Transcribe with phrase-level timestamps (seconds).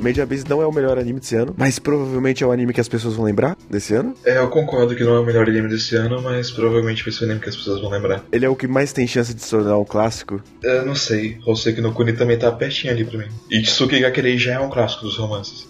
[0.00, 2.72] Made in Abyss não é o melhor anime desse ano, mas provavelmente é o anime
[2.72, 4.14] que as pessoas vão lembrar desse ano.
[4.24, 7.22] É, eu concordo que não é o melhor anime desse ano, mas provavelmente vai ser
[7.22, 8.24] o anime que as pessoas vão lembrar.
[8.32, 10.42] Ele é o que mais tem chance de se tornar um clássico.
[10.62, 13.28] Eu não sei, Hoseki no Kuni também tá pertinho ali pra mim.
[13.50, 15.66] E Tsuki Gakurei já é um clássico dos romances.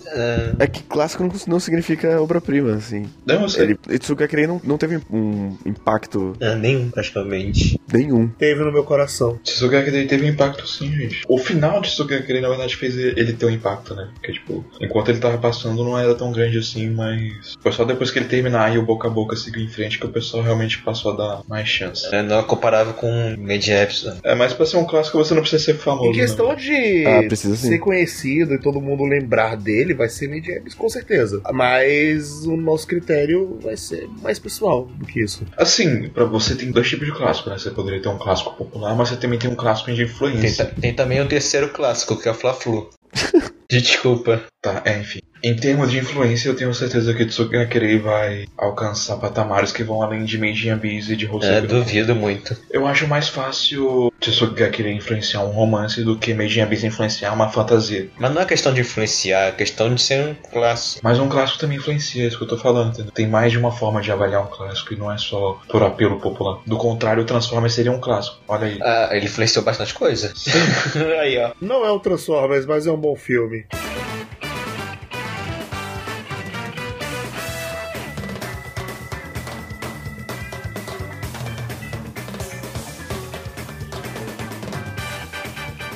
[0.58, 3.06] É que clássico não, não significa obra-prima, assim.
[3.26, 3.64] Não, eu sei.
[3.64, 7.80] Ele, Itsuki não, não teve um impacto É, nenhum, praticamente.
[7.92, 8.28] nenhum.
[8.28, 9.38] Teve no meu coração.
[9.44, 11.22] Tsuki Gakurei teve um impacto sim, gente.
[11.28, 14.08] O final de Tsuki Gakurei, na verdade, fez ele ter um impacto, né?
[14.20, 18.10] Porque, tipo, enquanto ele tava passando não era tão grande assim, mas foi só depois
[18.10, 20.78] que ele terminar e o boca a boca seguiu em frente que o pessoal realmente
[20.82, 22.12] passou a dar mais chance.
[22.14, 23.08] É, não é comparável com
[23.38, 23.88] Made né?
[24.24, 26.10] É, mas pra ser um clássico você não precisa ser famoso.
[26.10, 26.54] Em questão né?
[26.56, 31.40] de Ah, ser conhecido e todo mundo lembrar dele, vai ser Made com certeza.
[31.52, 35.44] Mas o nosso critério vai ser mais pessoal do que isso.
[35.56, 37.58] Assim, pra você tem dois tipos de clássico, né?
[37.58, 40.64] Você poderia ter um clássico popular, mas você também tem um clássico de Tem, influência.
[40.66, 42.90] ta- tem também o terceiro clássico, que é o Fla-Flu.
[43.70, 44.42] Desculpa.
[44.60, 45.20] Tá, é, enfim.
[45.42, 50.02] Em termos de influência, eu tenho certeza que Tsuki Gakurei vai alcançar patamares que vão
[50.02, 52.56] além de Made in Abyss e de Hoseki É, duvido muito.
[52.72, 57.32] Eu acho mais fácil Tsuki Gakurei influenciar um romance do que Made in Abyss influenciar
[57.32, 58.08] uma fantasia.
[58.18, 61.00] Mas não é questão de influenciar, é questão de ser um clássico.
[61.04, 63.12] Mas um clássico também influencia, é isso que eu tô falando, entendeu?
[63.12, 66.18] Tem mais de uma forma de avaliar um clássico e não é só por apelo
[66.18, 66.58] popular.
[66.66, 68.38] Do contrário, o Transformers seria um clássico.
[68.48, 68.78] Olha aí.
[68.82, 70.32] Ah, ele influenciou bastante coisa.
[71.20, 71.52] Aí, ó.
[71.60, 73.57] Não é o Transformers, mas é um bom filme.
[73.70, 74.17] everybody.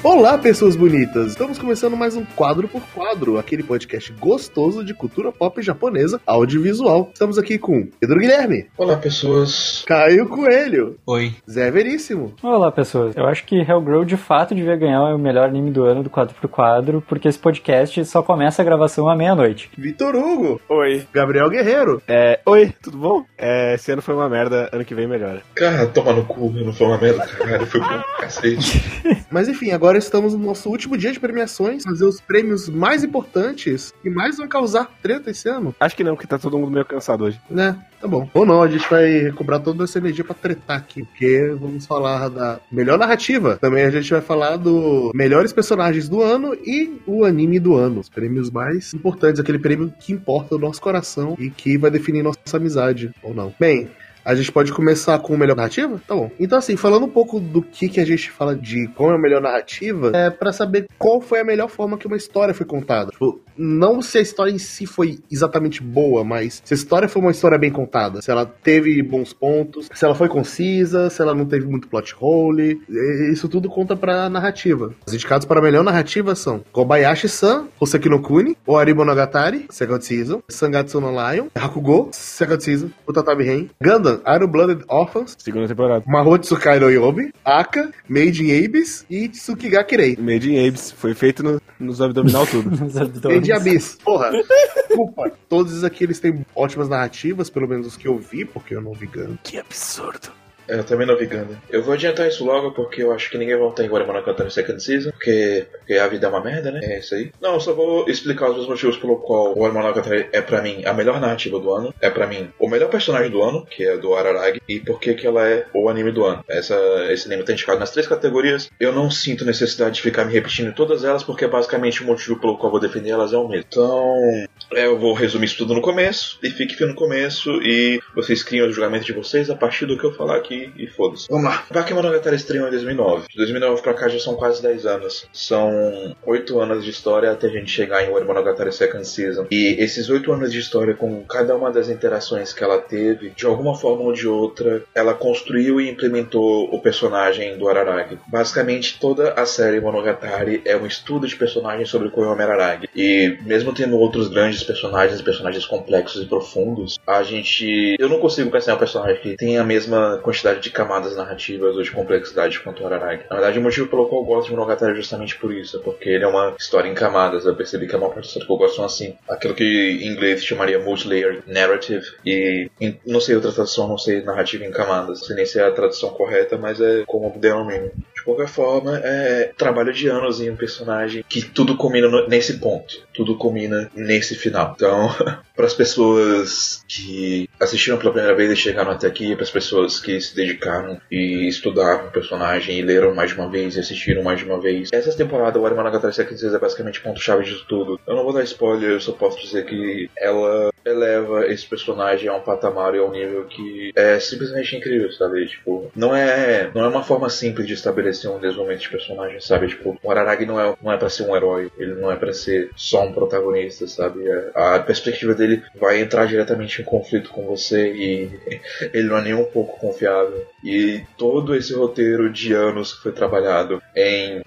[0.05, 1.29] Olá, pessoas bonitas!
[1.29, 7.11] Estamos começando mais um Quadro por Quadro, aquele podcast gostoso de cultura pop japonesa audiovisual.
[7.13, 9.85] Estamos aqui com Pedro Guilherme, Olá, pessoas.
[9.87, 11.33] Caio Coelho, Oi.
[11.49, 13.17] Zé Veríssimo, Olá, pessoas.
[13.17, 17.01] Eu acho que Hellgirl de fato devia ganhar o melhor anime do ano do 4x4,
[17.07, 19.71] porque esse podcast só começa a gravação à meia-noite.
[19.79, 21.07] Vitor Hugo, Oi.
[21.13, 23.25] Gabriel Guerreiro, É, oi, tudo bom?
[23.39, 25.43] É, esse ano foi uma merda, ano que vem melhora.
[25.55, 28.83] Cara, toma no cu, não foi uma merda, caralho, foi bom, cacete.
[29.31, 33.93] Mas enfim, agora estamos no nosso último dia de premiações, fazer os prêmios mais importantes
[34.05, 36.85] e mais vão causar treta esse ano, Acho que não, porque tá todo mundo meio
[36.85, 37.41] cansado hoje.
[37.51, 37.77] né?
[38.01, 38.29] Tá bom.
[38.35, 42.29] Ou não, a gente vai cobrar toda essa energia pra tretar aqui, porque vamos falar
[42.29, 43.57] da melhor narrativa.
[43.61, 48.01] Também a gente vai falar do melhores personagens do ano e o anime do ano.
[48.01, 52.25] Os prêmios mais importantes, aquele prêmio que importa o nosso coração e que vai definir
[52.25, 53.55] nossa amizade ou não.
[53.61, 53.89] Bem,
[54.25, 56.01] a gente pode começar com o melhor narrativa?
[56.07, 56.31] Tá bom.
[56.39, 59.19] Então, assim, falando um pouco do que, que a gente fala de qual é a
[59.19, 63.11] melhor narrativa, é pra saber qual foi a melhor forma que uma história foi contada.
[63.11, 67.23] Tipo, não se a história em si foi exatamente boa, mas se a história foi
[67.23, 71.35] uma história bem contada, se ela teve bons pontos, se ela foi concisa, se ela
[71.35, 74.93] não teve muito plot hole, e- isso tudo conta pra narrativa.
[75.07, 80.43] Os indicados para a melhor narrativa são Kobayashi-san, Hoseki no Kuni, Oari Monogatari, Second Season,
[80.49, 86.05] Sangatsu no Lion, Hakugo, Second Season, Utatami Ren, Gundam, Iron Blooded Orphans, Segunda temporada.
[86.07, 90.17] Mahou Tsukai no Yobi, Aka, Made in Abyss e Tsukigakirei.
[90.21, 92.71] Made in Abyss, foi feito no- nos abdominal tudo.
[92.83, 93.43] Nos abdômenes.
[93.53, 93.99] In Abyss.
[94.05, 95.33] Porra, desculpa.
[95.49, 98.93] Todos aqui eles têm ótimas narrativas, pelo menos os que eu vi, porque eu não
[98.93, 99.39] vi Gundam.
[99.43, 100.33] que absurdo.
[100.69, 101.57] É, Eu também não vi Gundam.
[101.71, 104.51] Eu vou adiantar isso logo porque eu acho que ninguém vai votar em Guaramonacata no
[104.51, 106.81] Second Season, porque, porque a vida é uma merda, né?
[106.83, 107.31] É isso aí.
[107.41, 110.83] Não, eu só vou explicar os meus motivos pelo qual o Guaramonacata é pra mim
[110.85, 113.97] a melhor narrativa do ano, é pra mim o melhor personagem do ano, que é
[113.97, 116.45] do Araragi, e por que que ela é o anime do ano.
[116.49, 116.77] Essa,
[117.11, 118.71] esse anime tá indicado nas três categorias.
[118.79, 122.41] Eu não sinto necessidade de ficar me repetindo em todas elas, porque basicamente o motivo
[122.41, 123.65] pelo qual eu vou defender elas é o mesmo.
[123.69, 128.43] Então, é, eu vou resumir isso tudo no começo, e fique no começo, e vocês
[128.43, 131.27] criam o julgamento de vocês a partir do que eu falar aqui, e foda-se.
[131.29, 131.65] Vamos lá.
[131.71, 133.27] Bakemonogatari estreou em 2009.
[133.29, 135.27] De 2009 pra cá já são quase 10 anos.
[135.33, 139.47] São 8 anos de história até a gente chegar em Monogatari Second Season.
[139.51, 143.47] E esses 8 anos de história, com cada uma das interações que ela teve, de
[143.47, 148.19] alguma forma ou de outra, ela construiu e implementou o personagem do Araragi.
[148.27, 152.89] Basicamente, toda a série Monogatari é um estudo de personagens sobre Koyomi Araragi.
[152.95, 157.97] E mesmo tendo outros grandes personagens, personagens complexos e profundos, a gente.
[157.99, 161.77] Eu não consigo pensar em um personagem que tem a mesma quantidade de camadas narrativas
[161.77, 163.25] ou de complexidade quanto o Araragi.
[163.31, 165.81] Na verdade, o motivo pelo qual eu gosto de Monogatari é justamente por isso, é
[165.81, 167.45] porque ele é uma história em camadas.
[167.47, 169.17] Eu percebi que a maior parte das histórias que eu gosto são assim.
[169.29, 172.05] Aquilo que em inglês chamaria multi-layered narrative.
[172.27, 175.21] E em- não sei outra tradução, não sei narrativa em camadas.
[175.21, 177.91] Não sei nem se é a tradução correta, mas é como denomino.
[178.23, 182.59] De qualquer forma, é trabalho de anos em um personagem que tudo combina no- nesse
[182.59, 183.03] ponto.
[183.13, 184.75] Tudo combina nesse final.
[184.77, 185.09] Então,
[185.57, 189.99] para as pessoas que assistiram pela primeira vez e chegaram até aqui, para as pessoas
[189.99, 194.23] que se dedicaram e estudaram o personagem e leram mais de uma vez e assistiram
[194.23, 194.91] mais de uma vez.
[194.93, 197.99] Essa temporada, o Second Season é basicamente ponto-chave disso tudo.
[198.07, 202.35] Eu não vou dar spoiler, eu só posso dizer que ela eleva esse personagem a
[202.37, 205.47] um patamar e a um nível que é simplesmente incrível, sabe?
[205.47, 209.69] Tipo, não é, não é uma forma simples de estabelecer um desenvolvimento de personagem, sabe?
[209.69, 212.33] Tipo, o Araragi não é, não é pra ser um herói, ele não é pra
[212.33, 214.27] ser só um protagonista, sabe?
[214.27, 218.31] É- A perspectiva dele vai entrar diretamente em conflito com você e
[218.93, 220.47] ele não é nem um pouco confiável.
[220.65, 224.43] E todo esse roteiro de anos que foi trabalhado em,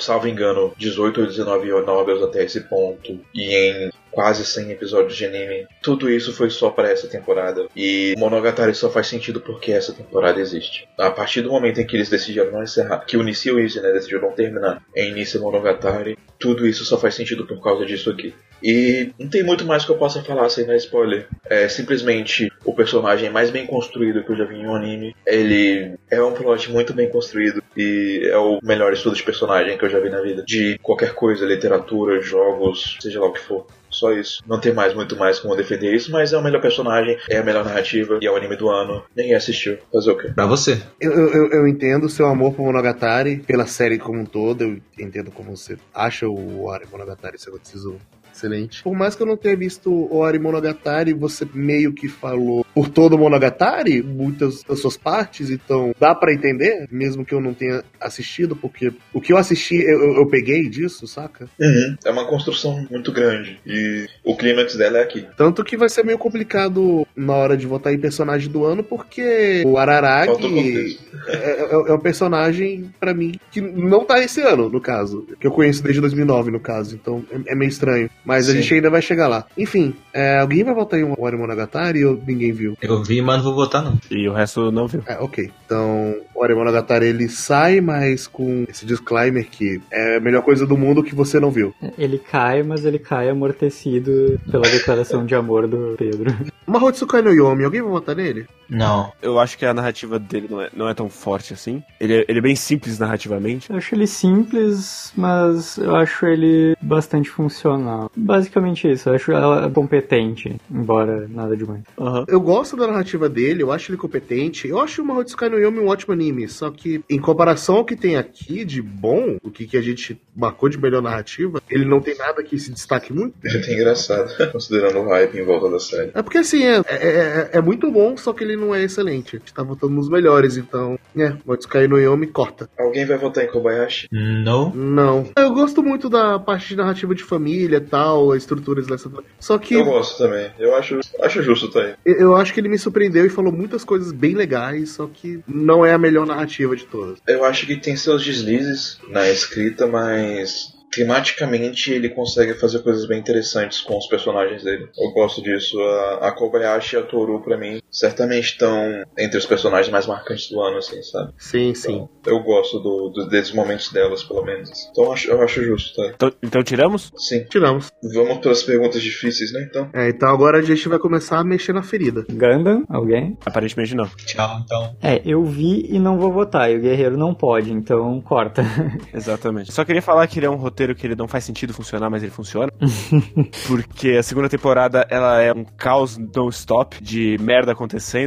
[0.00, 5.26] salvo engano, 18 ou 19 novelas até esse ponto, e em quase 100 episódios de
[5.26, 5.66] anime.
[5.82, 7.68] Tudo isso foi só para essa temporada.
[7.76, 10.88] E Monogatari só faz sentido porque essa temporada existe.
[10.98, 13.92] A partir do momento em que eles decidiram não encerrar, que o Inicio Easy, né,
[13.92, 18.34] decidiu não terminar em Inicio Monogatari, tudo isso só faz sentido por causa disso aqui.
[18.62, 21.28] E não tem muito mais que eu possa falar sem dar spoiler.
[21.44, 25.14] É simplesmente o personagem mais bem construído que eu já vi em um anime.
[25.26, 29.84] Ele é um plot muito bem construído e é o melhor estudo de personagem que
[29.84, 30.42] eu já vi na vida.
[30.46, 33.66] De qualquer coisa, literatura, jogos, seja lá o que for.
[33.96, 34.42] Só isso.
[34.46, 37.42] Não tem mais muito mais como defender isso, mas é o melhor personagem, é a
[37.42, 39.02] melhor narrativa e é o anime do ano.
[39.16, 39.78] Ninguém assistiu.
[39.90, 40.32] Fazer o quê?
[40.34, 40.82] Pra você.
[41.00, 44.78] Eu, eu, eu entendo o seu amor por Monogatari, pela série como um todo, eu
[44.98, 47.96] entendo como você acha o Ori Monogatari Second Season
[48.36, 48.82] excelente.
[48.82, 52.88] Por mais que eu não tenha visto o Ori Monogatari, você meio que falou por
[52.88, 57.54] todo o Monogatari, muitas das suas partes, então dá pra entender, mesmo que eu não
[57.54, 61.48] tenha assistido, porque o que eu assisti eu, eu- eu peguei disso, saca?
[61.58, 61.96] Uhum.
[62.04, 65.26] É uma construção muito grande e o clímax dela é aqui.
[65.36, 69.62] Tanto que vai ser meio complicado na hora de votar em personagem do ano, porque
[69.66, 71.02] o Araragi contexto.
[71.28, 75.26] é, é- é um personagem, pra mim, que não tá esse ano, no caso.
[75.40, 76.94] Que eu conheço desde 2009, no caso.
[76.94, 78.10] Então é, é meio estranho.
[78.26, 78.60] Mas a Sim.
[78.60, 79.46] gente ainda vai chegar lá.
[79.56, 82.76] Enfim, é, alguém vai votar em um Ori Monogatari ou ninguém viu?
[82.82, 83.96] Eu vi, mas não vou votar não.
[84.10, 85.02] E o resto não viu.
[85.06, 85.50] É, ok.
[85.64, 90.66] Então, o Ori Monogatari ele sai, mas com esse disclaimer que é a melhor coisa
[90.66, 91.72] do mundo que você não viu.
[91.96, 96.34] Ele cai, mas ele cai amortecido pela declaração de amor do Pedro.
[96.66, 98.46] Mahotsukai no Yomi, alguém vai votar nele?
[98.68, 99.12] Não.
[99.22, 101.82] Eu acho que a narrativa dele não é, não é tão forte assim.
[102.00, 103.70] Ele é, ele é bem simples narrativamente.
[103.70, 108.10] Eu acho ele simples, mas eu acho ele bastante funcional.
[108.16, 111.82] Basicamente isso, eu acho ela competente, embora nada demais.
[111.98, 112.24] Aham.
[112.28, 114.68] Eu gosto da narrativa dele, eu acho ele competente.
[114.68, 117.96] Eu acho o Mahotsukai no Yomi um ótimo anime, só que em comparação ao que
[117.96, 122.00] tem aqui de bom, o que, que a gente marcou de melhor narrativa, ele não
[122.00, 123.34] tem nada que se destaque muito.
[123.44, 126.10] É até engraçado, considerando o hype em volta da série.
[126.14, 129.36] É porque assim, é, é, é- é muito bom, só que ele não é excelente.
[129.36, 132.68] A gente tá votando nos melhores, então, é, Mahotsukai no Yomi corta.
[132.78, 134.08] Alguém vai votar em Kobayashi?
[134.12, 134.74] Não.
[134.74, 135.30] Não.
[135.36, 139.10] Eu gosto muito da parte de narrativa de família e tal, a estrutura dessa.
[139.40, 140.50] Só que Eu gosto também.
[140.58, 141.94] Eu acho, acho justo tá aí.
[142.04, 145.40] eu eu acho que ele me surpreendeu e falou muitas coisas bem legais, só que
[145.46, 147.18] não é a melhor narrativa de todas.
[147.26, 153.18] Eu acho que tem seus deslizes na escrita, mas tematicamente ele consegue fazer coisas bem
[153.18, 154.88] interessantes com os personagens dele.
[154.98, 155.78] Eu gosto disso.
[155.80, 160.50] A, a Kobayashi e a Toru, pra mim, certamente estão entre os personagens mais marcantes
[160.50, 161.32] do ano, assim, sabe?
[161.38, 162.06] Sim, sim.
[162.20, 164.70] Então, eu gosto do, do- desses momentos delas, pelo menos.
[164.90, 166.12] Então eu acho, eu acho justo, tá?
[166.14, 167.10] Então, então tiramos?
[167.16, 167.44] Sim.
[167.48, 167.90] Tiramos.
[168.14, 169.88] Vamos para as perguntas difíceis, né, então?
[169.94, 172.24] É, então agora a gente vai começar a mexer na ferida.
[172.30, 173.36] Gundam, alguém?
[173.46, 174.06] Aparentemente não.
[174.26, 174.96] Tchau, então.
[175.02, 178.62] É, eu vi e não vou votar, e o Guerreiro não pode, então corta.
[179.14, 179.72] Exatamente.
[179.72, 182.22] Só queria falar que ele é um roteiro que ele não faz sentido funcionar, mas
[182.22, 182.70] ele funciona.
[183.66, 187.85] porque a segunda temporada ela é um caos non-stop de merda acontecendo.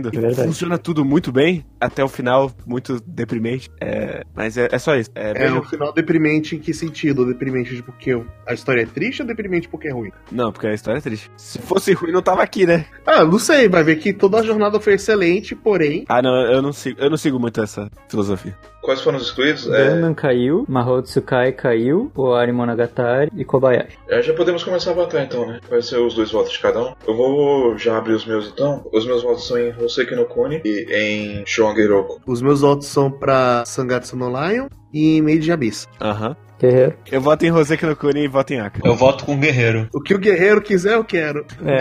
[0.09, 0.47] É verdade.
[0.47, 3.69] Funciona tudo muito bem, até o final muito deprimente.
[3.81, 5.09] É, mas é, é só isso.
[5.15, 7.25] É, É um final deprimente em que sentido?
[7.25, 8.11] Deprimente de porque
[8.45, 10.11] a história é triste ou deprimente porque é ruim?
[10.31, 11.29] Não, porque a história é triste.
[11.37, 12.85] Se fosse ruim, não tava aqui, né?
[13.05, 16.05] Ah, não sei, vai ver que toda a jornada foi excelente, porém.
[16.07, 18.57] Ah, não, eu não sigo, eu não sigo muito essa filosofia.
[18.81, 19.67] Quais foram os excluídos?
[19.69, 23.98] É, Gundam caiu, Mahotsukai caiu, Oari Monogatari e Kobayashi.
[24.07, 25.59] é, já podemos começar a votar então, né?
[25.69, 26.93] Vai ser os dois votos de cada um.
[27.07, 28.86] Eu vou já abrir os meus então.
[28.91, 32.21] Os meus votos são em Hoseki no Kuni e em Shongeroku.
[32.25, 35.88] Os meus votos são pra Sangatsu no Lion e em Made in Abyss.
[36.01, 36.36] Aham.
[36.59, 36.93] Guerreiro.
[37.11, 38.81] Eu voto em Roseki no Kuni e voto em Aka.
[38.83, 39.87] Eu voto com o Guerreiro.
[39.93, 41.45] O que o guerreiro quiser, eu quero.
[41.65, 41.79] É,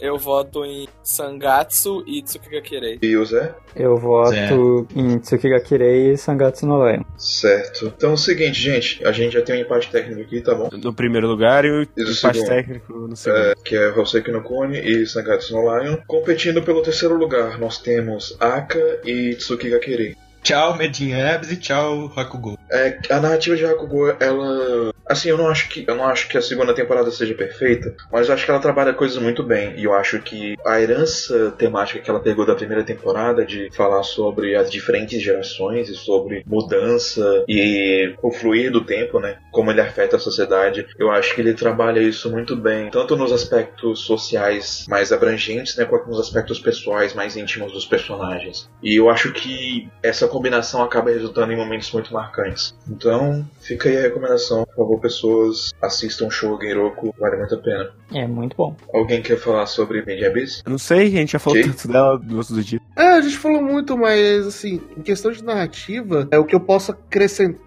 [0.00, 2.98] Eu voto em Sangatsu e Tsukigakirei.
[3.00, 3.54] E o Zé?
[3.74, 4.86] eu voto Certo.
[4.94, 7.02] em Tsukigakirei e Sangatsu no Lion.
[7.16, 7.92] Certo.
[7.96, 9.02] Então é o seguinte, gente.
[9.06, 10.68] A gente já tem um empate técnico aqui, tá bom?
[10.72, 12.46] No primeiro lugar e o E empate segundo?
[12.48, 13.38] técnico no segundo.
[13.40, 15.96] É, que é Hoseki no Kuni e Sangatsu no Lion.
[16.06, 20.16] Competindo pelo terceiro lugar, nós temos Aka e Tsukigakiri.
[20.42, 22.58] Tchau, Medinhabs e tchau, Hakugo.
[22.70, 24.92] É, a narrativa de Hakugo, ela.
[25.06, 28.28] Assim, eu não acho que eu não acho que a segunda temporada seja perfeita, mas
[28.28, 29.74] eu acho que ela trabalha coisas muito bem.
[29.76, 34.02] E eu acho que a herança temática que ela pegou da primeira temporada de falar
[34.02, 39.36] sobre as diferentes gerações e sobre mudança e o fluir do tempo, né?
[39.52, 43.32] Como ele afeta a sociedade, eu acho que ele trabalha isso muito bem, tanto nos
[43.32, 48.68] aspectos sociais mais abrangentes, né, quanto nos aspectos pessoais mais íntimos dos personagens.
[48.82, 52.74] E eu acho que essa combinação acaba resultando em momentos muito marcantes.
[52.88, 54.64] Então, fica aí a recomendação.
[54.64, 57.90] Por favor, pessoas, assistam o show Genroku, vale muito a pena.
[58.14, 58.74] É muito bom.
[58.92, 60.62] Alguém quer falar sobre Media Abyss?
[60.64, 61.68] Eu não sei, a gente já falou Que?
[61.68, 62.80] tanto dela no outro dia.
[62.96, 66.60] É, a gente falou muito, mas assim, em questão de narrativa, é o que eu
[66.60, 67.62] posso acrescentar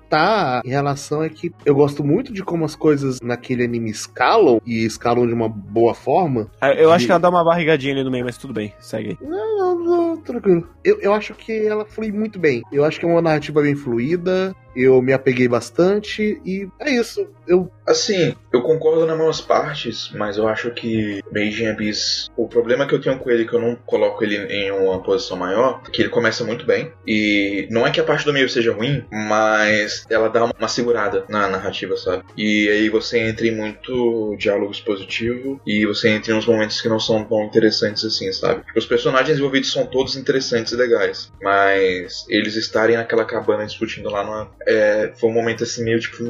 [0.64, 4.86] em relação é que eu gosto muito de como as coisas naquele anime escalam e
[4.86, 6.50] escalam de uma boa forma.
[6.62, 8.74] Ah, Eu acho De- que ela dá uma barrigadinha ali no meio, mas tudo bem,
[8.80, 9.18] segue aí.
[9.28, 10.68] Não, não, não, tranquilo.
[10.84, 12.62] Eu, eu acho que ela flui muito bem.
[12.72, 14.56] Eu acho que é uma narrativa bem fluida.
[14.76, 17.28] Eu me apeguei bastante e é isso.
[17.48, 22.88] Eu Assim, eu concordo nas maiores partes, mas eu acho que Meijin Abyss, o problema
[22.88, 25.92] que eu tenho com ele, que eu não coloco ele em uma posição maior, é
[25.92, 29.06] que ele começa muito bem, e não é que a parte do meio seja ruim,
[29.12, 32.24] mas ela dá uma segurada na narrativa, sabe?
[32.36, 36.90] E aí você entra em muito diálogo expositivo, e você entra em uns momentos que
[36.90, 38.64] não são tão interessantes assim, sabe?
[38.76, 44.24] Os personagens envolvidos são todos interessantes e legais, mas eles estarem naquela cabana discutindo lá
[44.24, 46.24] numa, é, foi um momento assim meio tipo.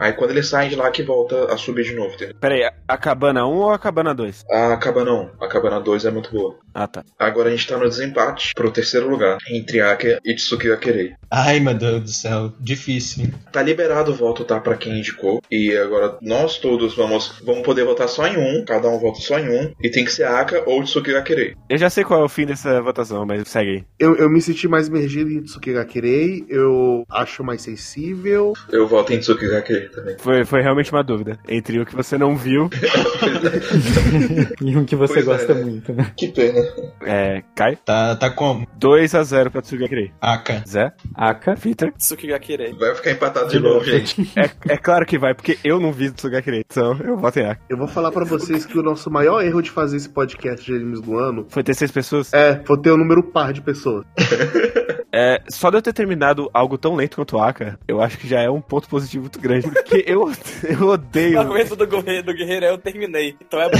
[0.00, 2.34] Aí quando eles saem de lá que volta a subir de novo, entendeu?
[2.40, 4.44] Pera aí, a- cabana 1 ou a cabana 2?
[4.50, 6.56] A cabana 1, a cabana 2 é muito boa.
[6.74, 7.04] Ah, tá.
[7.18, 11.12] Agora a gente tá no desempate pro terceiro lugar, entre Aka e Tsuki Akerei.
[11.30, 13.24] Ai, meu Deus do céu, difícil.
[13.24, 13.34] hein?
[13.52, 14.58] Tá liberado o voto, tá?
[14.60, 15.42] Pra quem indicou.
[15.50, 19.38] E agora nós todos vamos, vamos poder votar só em um, cada um vota só
[19.38, 19.72] em um.
[19.82, 21.54] E tem que ser Aka ou Tsuki Akerei.
[21.68, 23.84] Eu já sei qual é o fim dessa votação, mas segue aí.
[23.98, 28.52] Eu, eu me senti mais imergido em Tsukigakirei, eu acho mais sensível.
[28.70, 30.16] Eu voto em Tsuki Akerei também.
[30.18, 31.38] Foi, foi realmente uma dúvida.
[31.48, 32.68] Entre o que você não viu,
[34.60, 35.64] E um que você Pois é, gosta né?
[35.64, 36.12] muito, né?
[36.16, 36.60] Que pena.
[37.02, 37.42] é.
[37.54, 38.66] Kai, Tá, tá como?
[38.78, 40.12] 2x0 pra Tsugakirei.
[40.20, 40.62] Aka.
[40.66, 41.54] Zé, Aka.
[41.54, 41.92] Vitor.
[41.98, 42.72] Tsukigakirei.
[42.74, 44.30] Vai ficar empatado de novo, gente.
[44.36, 47.60] É, é claro que vai, porque eu não vi Tsugakirei, então eu voto em Aka.
[47.68, 50.74] Eu vou falar pra vocês que o nosso maior erro de fazer esse podcast de
[50.74, 52.32] animes do ano Foi ter seis pessoas?
[52.32, 54.04] é foi ter um número par de pessoas.
[55.12, 58.28] É, só de eu ter terminado algo tão lento quanto o Aka, eu acho que
[58.28, 59.68] já é um ponto positivo muito grande.
[59.70, 60.30] Porque eu,
[60.62, 61.38] eu O odeio.
[61.40, 63.78] argumento do guerreiro, do guerreiro é eu terminei, então é bom.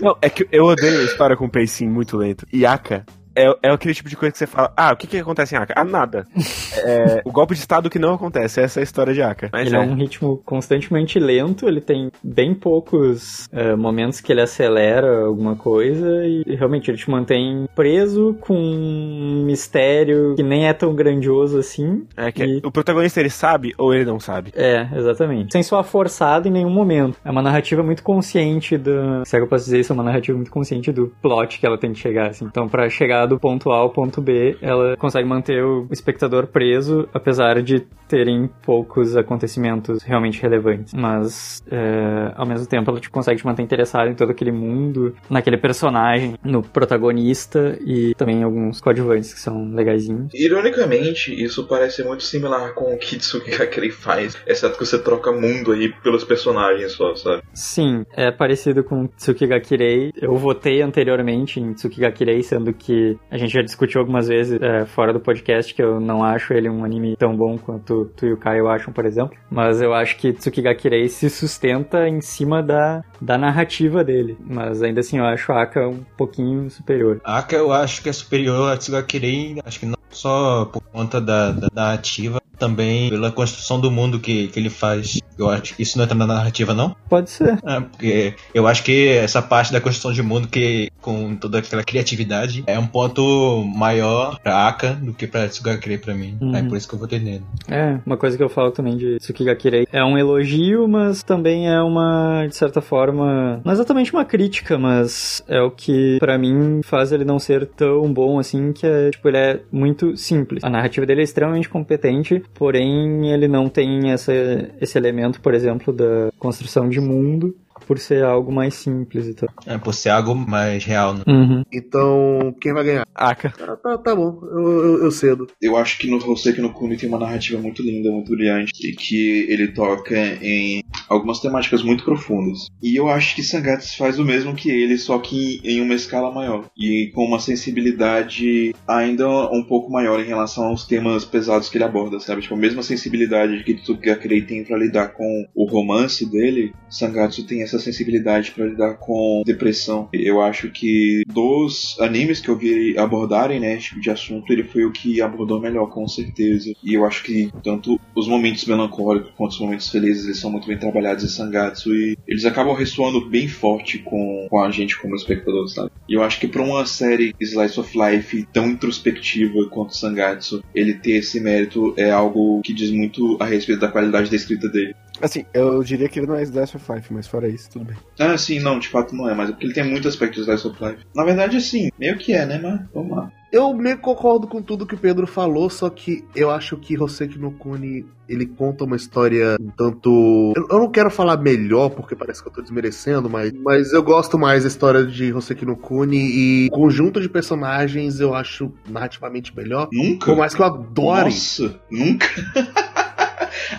[0.00, 2.46] Não, é que eu odeio a história com pacing muito lento.
[2.52, 5.18] E Aka é, é aquele tipo de coisa que você fala, ah, o que que
[5.18, 5.74] acontece em Aka?
[5.76, 6.26] Ah, nada.
[6.86, 9.48] É, o golpe de estado que não acontece, essa é a história de Aka.
[9.52, 14.40] Mas Ele é um ritmo constantemente lento, ele tem bem poucos eh, momentos que ele
[14.40, 20.72] acelera alguma coisa e realmente ele te mantém preso com um mistério que nem é
[20.72, 22.04] tão grandioso assim.
[22.16, 24.52] É que E- o protagonista ele sabe ou ele não sabe.
[24.54, 25.52] É, exatamente.
[25.52, 27.16] Sem soar forçado em nenhum momento.
[27.24, 29.24] É uma narrativa muito consciente do.
[29.24, 31.66] Se é que eu posso dizer isso, é uma narrativa muito consciente do plot que
[31.66, 32.44] ela tem que chegar, assim.
[32.46, 37.08] Então, pra chegar do ponto A ao ponto B, ela consegue manter o espectador preso,
[37.12, 40.92] apesar de terem poucos acontecimentos realmente relevantes.
[40.94, 45.14] Mas, é, ao mesmo tempo, ela te consegue te manter interessado em todo aquele mundo,
[45.28, 50.32] naquele personagem, no protagonista e também alguns coadjuvantes que são legaisinhos.
[50.34, 55.32] Ironicamente, isso parece muito similar com o que Tsuki Akerei faz, exceto que você troca
[55.32, 57.42] mundo aí pelos personagens só, sabe?
[57.52, 60.12] Sim, é parecido com Tsukigakirei.
[60.20, 65.12] Eu votei anteriormente em Tsukigakirei, sendo que a gente já discutiu algumas vezes é, fora
[65.12, 68.36] do podcast que eu não acho ele um anime tão bom quanto tu e o
[68.36, 69.36] Caio acham, por exemplo.
[69.50, 74.36] Mas eu acho que Tsukigakirei se sustenta em cima da, da narrativa dele.
[74.40, 77.20] Mas ainda assim eu acho a Aka um pouquinho superior.
[77.24, 81.50] Aka eu acho que é superior a Tsugakirei, acho que não só por conta da,
[81.50, 85.20] da narrativa, também pela construção do mundo que, que ele faz.
[85.36, 86.94] Eu acho que isso não entra na narrativa, não?
[87.08, 87.58] Pode ser.
[87.64, 91.82] É, porque eu acho que essa parte da construção de mundo que com toda aquela
[91.82, 96.38] criatividade é um ponto maior pra Aka do que pra Tsugakirei pra mim.
[96.40, 96.54] Uhum.
[96.54, 97.44] É por isso que eu votei nele.
[97.68, 99.86] É, uma coisa que eu falo também de Tsukigakirei.
[99.92, 105.42] É um elogio, mas também é uma, de certa forma, não exatamente uma crítica, mas
[105.48, 109.28] é o que pra mim faz ele não ser tão bom assim, que é, tipo,
[109.28, 110.62] ele é muito simples.
[110.64, 114.32] A narrativa dele é extremamente competente, porém ele não tem essa,
[114.80, 117.54] esse elemento, por exemplo, da construção de mundo,
[117.86, 119.48] por ser algo mais simples e tal.
[119.66, 121.22] É, por ser algo mais real, né?
[121.26, 121.62] Uhum.
[121.72, 123.06] Então, quem vai ganhar?
[123.14, 123.50] Aka.
[123.50, 125.46] Tá, tá, tá bom, eu, eu, eu cedo.
[125.60, 128.94] Eu acho que no Hoseki no Kuni tem uma narrativa muito linda, muito brilhante, e
[128.94, 132.68] que ele toca em algumas temáticas muito profundas.
[132.82, 136.32] E eu acho que Sangatsu faz o mesmo que ele, só que em uma escala
[136.32, 136.66] maior.
[136.76, 141.84] E com uma sensibilidade ainda um pouco maior em relação aos temas pesados que ele
[141.84, 142.42] aborda, sabe?
[142.42, 147.62] Tipo, a mesma sensibilidade que Tsukakirei tem para lidar com o romance dele, Sangatsu tem
[147.64, 150.08] essa sensibilidade para lidar com depressão.
[150.12, 154.64] Eu acho que dos animes que eu vi abordarem, né, esse tipo de assunto, ele
[154.64, 156.72] foi o que abordou melhor, com certeza.
[156.82, 160.66] E eu acho que tanto os momentos melancólicos quanto os momentos felizes, eles são muito
[160.66, 165.16] bem trabalhados em Sangatsu e eles acabam ressoando bem forte com, com a gente como
[165.16, 165.90] espectador, sabe?
[166.08, 170.94] E eu acho que para uma série Slice of Life tão introspectiva quanto Sangatsu, ele
[170.94, 174.94] ter esse mérito é algo que diz muito a respeito da qualidade da escrita dele.
[175.20, 177.96] Assim, eu diria que ele não é Slice of Life, mas fora isso, tudo bem.
[178.18, 180.40] Ah, sim, não, de fato não é, mas é porque ele tem muito aspecto de
[180.40, 181.04] Slice of Life.
[181.14, 183.30] Na verdade, sim, meio que é, né, mas vamos lá.
[183.52, 187.00] Eu meio que concordo com tudo que o Pedro falou, só que eu acho que
[187.00, 190.52] Hoseki no Kuni, ele conta uma história um tanto...
[190.56, 194.02] Eu eu não quero falar melhor, porque parece que eu tô desmerecendo, mas, mas eu
[194.02, 198.72] gosto mais da história de Hoseki no Kuni e o conjunto de personagens eu acho
[198.90, 199.88] narrativamente melhor.
[199.92, 200.26] Nunca?
[200.26, 201.26] Por mais que eu adore.
[201.26, 202.26] Nossa, nunca?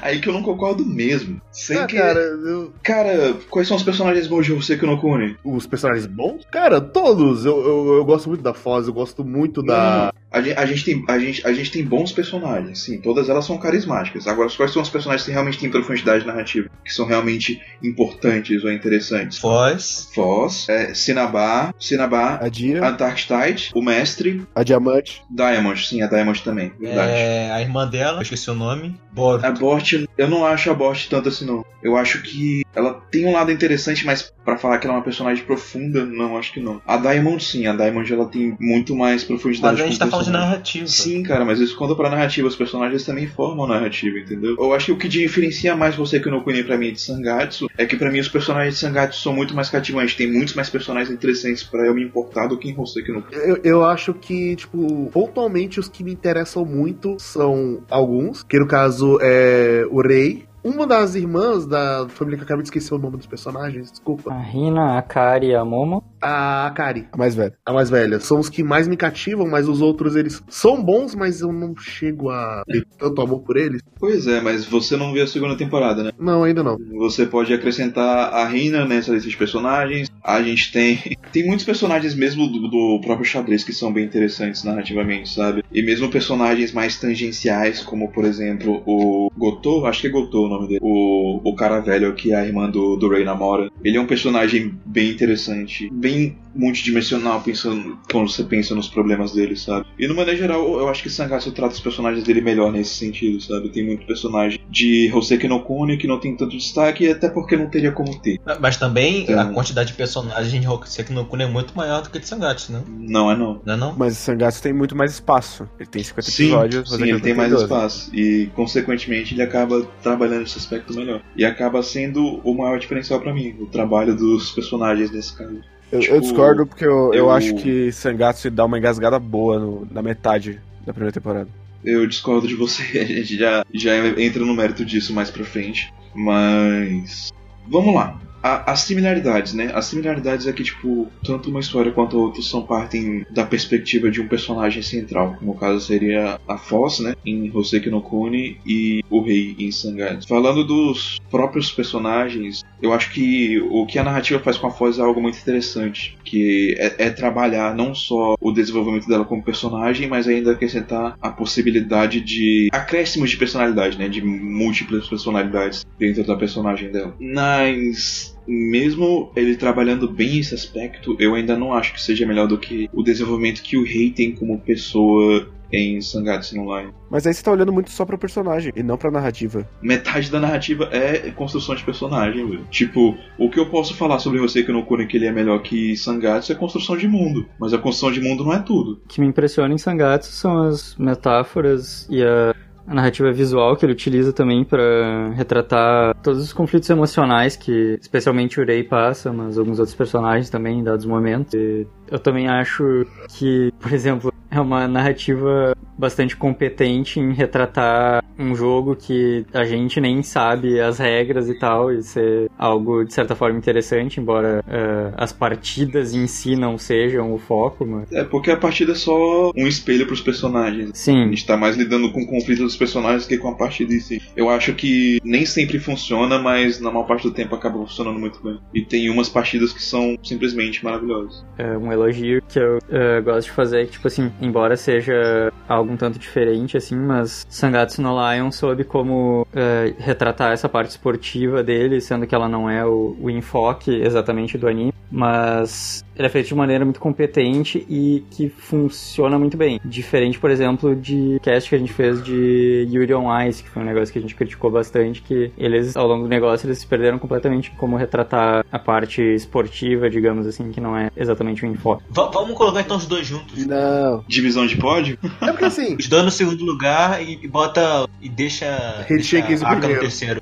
[0.05, 1.41] Aí que eu não concordo mesmo.
[1.51, 1.97] Sem Ah, que...
[1.97, 5.35] cara, eu- Cara, quais são os personagens bons de Hoseki no Kuni?
[5.43, 6.45] os personagens bons?
[6.51, 7.43] Cara, todos.
[7.43, 10.13] Eu, eu, eu gosto muito da Foz, eu gosto muito da.
[10.31, 13.45] A gente, a, gente tem, a, gente, a gente tem bons personagens, sim, todas elas
[13.45, 14.27] são carismáticas.
[14.27, 16.69] Agora, quais são os personagens que realmente têm profundidade narrativa?
[16.83, 19.37] Que são realmente importantes ou interessantes?
[19.37, 20.09] Foz.
[20.13, 25.21] Foz, é, Sinabá, Sinabá, A Dia, Antarctite, o Mestre, a Diamante.
[25.31, 27.11] Diamond, sim, a Diamond também, verdade.
[27.13, 28.99] É, a irmã dela, eu esqueci o nome.
[29.13, 29.45] Boruto.
[29.45, 31.63] A Bort, eu não acho a Bort tanto assim, não.
[31.81, 35.03] Eu acho que ela tem um lado interessante, mas pra falar que ela é uma
[35.03, 36.79] personagem profunda, não, acho que não.
[36.85, 39.77] A Diamond, sim, a Diamond ela tem muito mais profundidade.
[39.77, 40.87] Mas a gente tá falando de narrativa.
[40.87, 42.47] Sim, cara, mas isso conta pra narrativa.
[42.47, 44.55] Os personagens também formam narrativa, entendeu?
[44.57, 47.67] Eu acho que o que diferencia mais você que no Kuni pra mim de Sangatsu
[47.77, 50.15] é que pra mim os personagens de Sangatsu são muito mais cativantes.
[50.15, 53.35] Tem muitos mais personagens interessantes pra eu me importar do que em Hoseki no Kuni.
[53.35, 58.67] Eu, eu acho que, tipo, pontualmente os que me interessam muito são alguns, que no
[58.67, 60.44] caso é o Rei.
[60.65, 64.33] Uma das irmãs da família que eu acabei de esquecer o nome dos personagens, desculpa.
[64.33, 66.03] A Rina, a Kari e a Momo.
[66.19, 67.53] A Akari, A mais velha.
[67.63, 68.19] a mais velha.
[68.19, 71.75] São os que mais me cativam, mas os outros, eles são bons, mas eu não
[71.77, 73.79] chego a ter tanto amor por eles.
[73.99, 76.11] Pois é, mas você não viu a segunda temporada, né?
[76.17, 76.79] Não, ainda não.
[76.97, 80.09] Você pode acrescentar a Rina nessa lista de personagens.
[80.23, 80.97] A gente tem.
[81.31, 85.63] Tem muitos personagens mesmo do, do próprio xadrez que são bem interessantes narrativamente, sabe?
[85.69, 90.49] E mesmo personagens mais tangenciais, como por exemplo o Gotô, acho que é Gotô o
[90.55, 90.79] nome dele.
[90.81, 93.69] O, o cara velho que é a irmã do, do namora.
[93.83, 99.55] Ele é um personagem bem interessante, bem multidimensional pensando quando você pensa nos problemas dele,
[99.55, 99.85] sabe?
[99.99, 103.41] E no maneira geral, eu acho que Sangatsu trata os personagens dele melhor nesse sentido,
[103.41, 103.69] sabe?
[103.69, 107.69] Tem muito personagem de Hoseki no Kuni que não tem tanto destaque, até porque não
[107.69, 108.39] teria como ter.
[108.59, 112.09] Mas também Então- a quantidade de personagens de Hoseki no Kuni é muito maior do
[112.09, 112.81] que de Sangatsu, né?
[112.87, 113.61] Não é não.
[113.65, 113.95] Não é não?
[113.97, 115.67] Mas o Sangatsu tem muito mais espaço.
[115.79, 116.89] Ele tem 50 Sim, episódios.
[116.89, 117.63] sim ele tem mais 12.
[117.65, 118.09] espaço.
[118.15, 121.21] E, consequentemente, ele acaba trabalhando esse aspecto melhor.
[121.35, 125.59] E acaba sendo o maior diferencial pra mim, o trabalho dos personagens nesse caso.
[125.95, 127.13] Eu, Tipo, eu discordo porque eu, eu...
[127.13, 131.47] eu- acho que Sangatsu dá uma engasgada boa no- na metade da primeira temporada.
[131.83, 135.93] Eu discordo de você, a gente já, já entra no mérito disso mais pra frente.
[136.13, 137.31] Mas.
[137.67, 138.19] Vamos lá.
[138.45, 139.71] A- as similaridades, né?
[139.73, 144.11] As similaridades é que, tipo, tanto uma história quanto a outra são partem da perspectiva
[144.11, 145.35] de um personagem central.
[145.41, 147.15] No caso seria a Foz, né?
[147.25, 150.27] Em Hoseki no Kuni e o Rei em Sangatsu.
[150.27, 154.99] Falando dos próprios personagens, eu acho que o que a narrativa faz com a Foz
[154.99, 156.15] é algo muito interessante.
[156.23, 161.31] Que é, é trabalhar não só o desenvolvimento dela como personagem, mas ainda acrescentar a
[161.31, 164.07] possibilidade de acréscimos de personalidade, né?
[164.07, 167.15] De múltiplas personalidades dentro da personagem dela.
[167.19, 172.57] Mas mesmo ele trabalhando bem esse aspecto, eu ainda não acho que seja melhor do
[172.57, 176.93] que o desenvolvimento que o Rei tem como pessoa em Sangatsu no Line.
[177.09, 179.67] Mas aí você tá olhando muito só pro personagem e não pra narrativa.
[179.81, 182.67] Metade da narrativa é construção de personagem, velho.
[182.69, 185.61] Tipo, o que eu posso falar sobre você que no Kuni que ele é melhor
[185.61, 187.45] que Sangatsu é construção de mundo.
[187.59, 189.01] Mas a construção de mundo não é tudo.
[189.05, 192.55] O que me impressiona em Sangatsu são as metáforas e a,
[192.87, 198.59] a narrativa visual que ele utiliza também pra retratar todos os conflitos emocionais que especialmente
[198.59, 201.53] o Rei passa, mas alguns outros personagens também em dados momentos.
[201.53, 208.53] E eu também acho que, por exemplo, é uma narrativa bastante competente em retratar um
[208.53, 213.35] jogo que a gente nem sabe as regras e tal, e ser algo de certa
[213.35, 218.11] forma interessante, embora uh, as partidas em si não sejam o foco, mas...
[218.11, 220.91] É porque a partida é só um espelho pros personagens.
[220.91, 223.93] A Sim, gente tá mais lidando com o conflito dos personagens que com a partida
[223.93, 224.21] em si.
[224.35, 228.43] Eu acho que nem sempre funciona, mas na maior parte do tempo acaba funcionando muito
[228.43, 228.59] bem.
[228.73, 231.45] E tem umas partidas que são simplesmente maravilhosas.
[231.57, 235.91] é um elogio que eu uh, gosto de fazer, que, tipo assim, embora seja algo
[235.91, 241.63] um tanto diferente, assim, mas Sangatsu no Lion soube como uh, retratar essa parte esportiva
[241.63, 246.29] dele, sendo que ela não é o, o enfoque exatamente do anime, mas ele é
[246.29, 249.79] feito de maneira muito competente e que funciona muito bem.
[249.83, 253.81] Diferente, por exemplo, de cast que a gente fez de Yuri on Ice, que foi
[253.81, 256.87] um negócio que a gente criticou bastante, que eles, ao longo do negócio, eles se
[256.87, 261.67] perderam completamente em como retratar a parte esportiva, digamos assim, que não é exatamente o
[261.67, 262.03] enfoque.
[262.09, 263.65] Va- vamos colocar então os dois juntos.
[263.65, 264.23] Não.
[264.27, 265.17] Divisão de pódio?
[265.41, 268.07] É porque assim, Os dois no segundo lugar e, e bota.
[268.21, 269.05] e deixa.
[269.07, 269.99] Head Shakers em primeiro.
[270.01, 270.41] terceiro.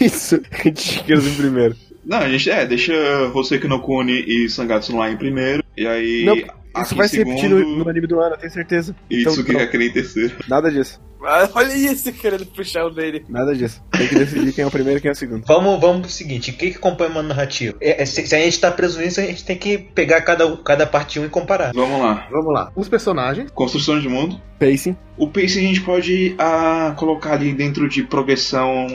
[0.00, 0.40] Isso,
[0.76, 1.76] Chiqueiros em primeiro.
[2.06, 2.92] Não, a gente é, deixa
[3.34, 5.64] Hoseki no Kuni e Sangatsu Lion em primeiro.
[5.76, 6.24] E aí.
[6.24, 6.36] Não,
[6.82, 8.94] Isso vai em se repetir no, no anime do ano, eu tenho certeza.
[9.10, 9.64] E Então, Tsuki pronto.
[9.64, 10.34] Hakane em terceiro.
[10.48, 11.00] Nada disso.
[11.24, 13.24] Ah, Olha isso, querendo puxar o dele.
[13.28, 13.82] Nada disso.
[13.90, 15.44] Tem que decidir quem é o primeiro e quem é o segundo.
[15.46, 17.76] Vamos, vamos pro seguinte: o que, que acompanha uma narrativa?
[17.80, 20.56] É, é, se, se a gente tá preso nisso, a gente tem que pegar cada,
[20.58, 21.72] cada parte um e comparar.
[21.74, 22.26] Vamos lá.
[22.30, 22.72] vamos lá.
[22.76, 24.40] Os personagens, Construção de mundo.
[24.58, 24.96] Pacing.
[25.18, 28.86] O pace a gente pode ah, colocar ali dentro de progressão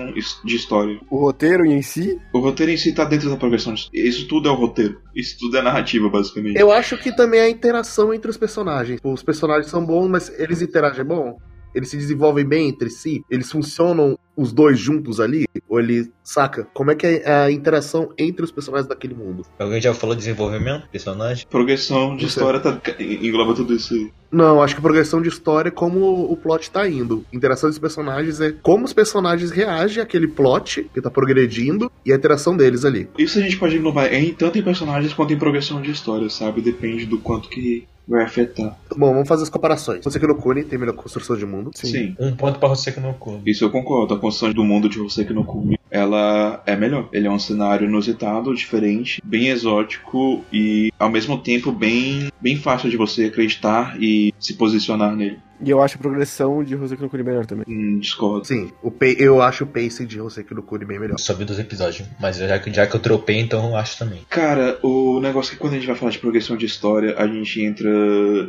[0.43, 0.99] de história.
[1.09, 2.19] O roteiro em si.
[2.33, 3.73] O roteiro em si tá dentro da progressão.
[3.73, 4.99] de- Isso tudo é o roteiro.
[5.15, 6.59] Isso tudo é narrativa, basicamente.
[6.59, 8.99] eu acho que também é a interação entre os personagens.
[9.03, 11.37] Os personagens são bons, mas eles interagem bom?
[11.73, 13.23] Eles se desenvolvem bem entre si?
[13.29, 15.45] Eles funcionam os dois juntos ali?
[15.69, 16.67] Ou ele saca?
[16.73, 19.45] Como é que é a interação entre os personagens daquele mundo?
[19.59, 20.87] Alguém já falou de desenvolvimento?
[20.89, 21.45] Personagem?
[21.49, 24.11] Progressão de Você- história tá, engloba tudo isso aí.
[24.31, 27.25] Não, acho que progressão de história é como o plot tá indo.
[27.33, 32.15] Interação dos personagens é como os personagens reagem àquele plot que tá progredindo e a
[32.15, 33.09] interação deles ali.
[33.17, 36.29] Isso a gente pode englobar é em tanto em personagens quanto em progressão de história,
[36.29, 36.61] sabe?
[36.61, 38.77] Depende do quanto que vai afetar.
[38.95, 40.03] Bom, vamos fazer as comparações.
[40.03, 41.71] Você que no Kuni tem melhor construção de mundo.
[41.73, 42.15] Sim.
[42.19, 43.41] Um ponto pra você que não come.
[43.45, 44.13] Isso eu concordo.
[44.13, 47.07] A construção do mundo de Hoseki no Kumi, ela é melhor.
[47.11, 52.89] Ele é um cenário inusitado, diferente, bem exótico e ao mesmo tempo bem, bem fácil
[52.89, 55.39] de você acreditar e se posicionar nele.
[55.63, 57.65] E eu acho a progressão de Hoseki no Kuni melhor também.
[57.67, 58.45] Hum, discordo.
[58.45, 61.17] Sim, o eu acho o pacing de Hoseki no Kuni bem melhor.
[61.19, 64.21] Só vi dos episódios, mas já que, já que eu tropei, então eu acho também.
[64.29, 67.27] Cara, o negócio é que quando a gente vai falar de progressão de história, a
[67.27, 67.89] gente entra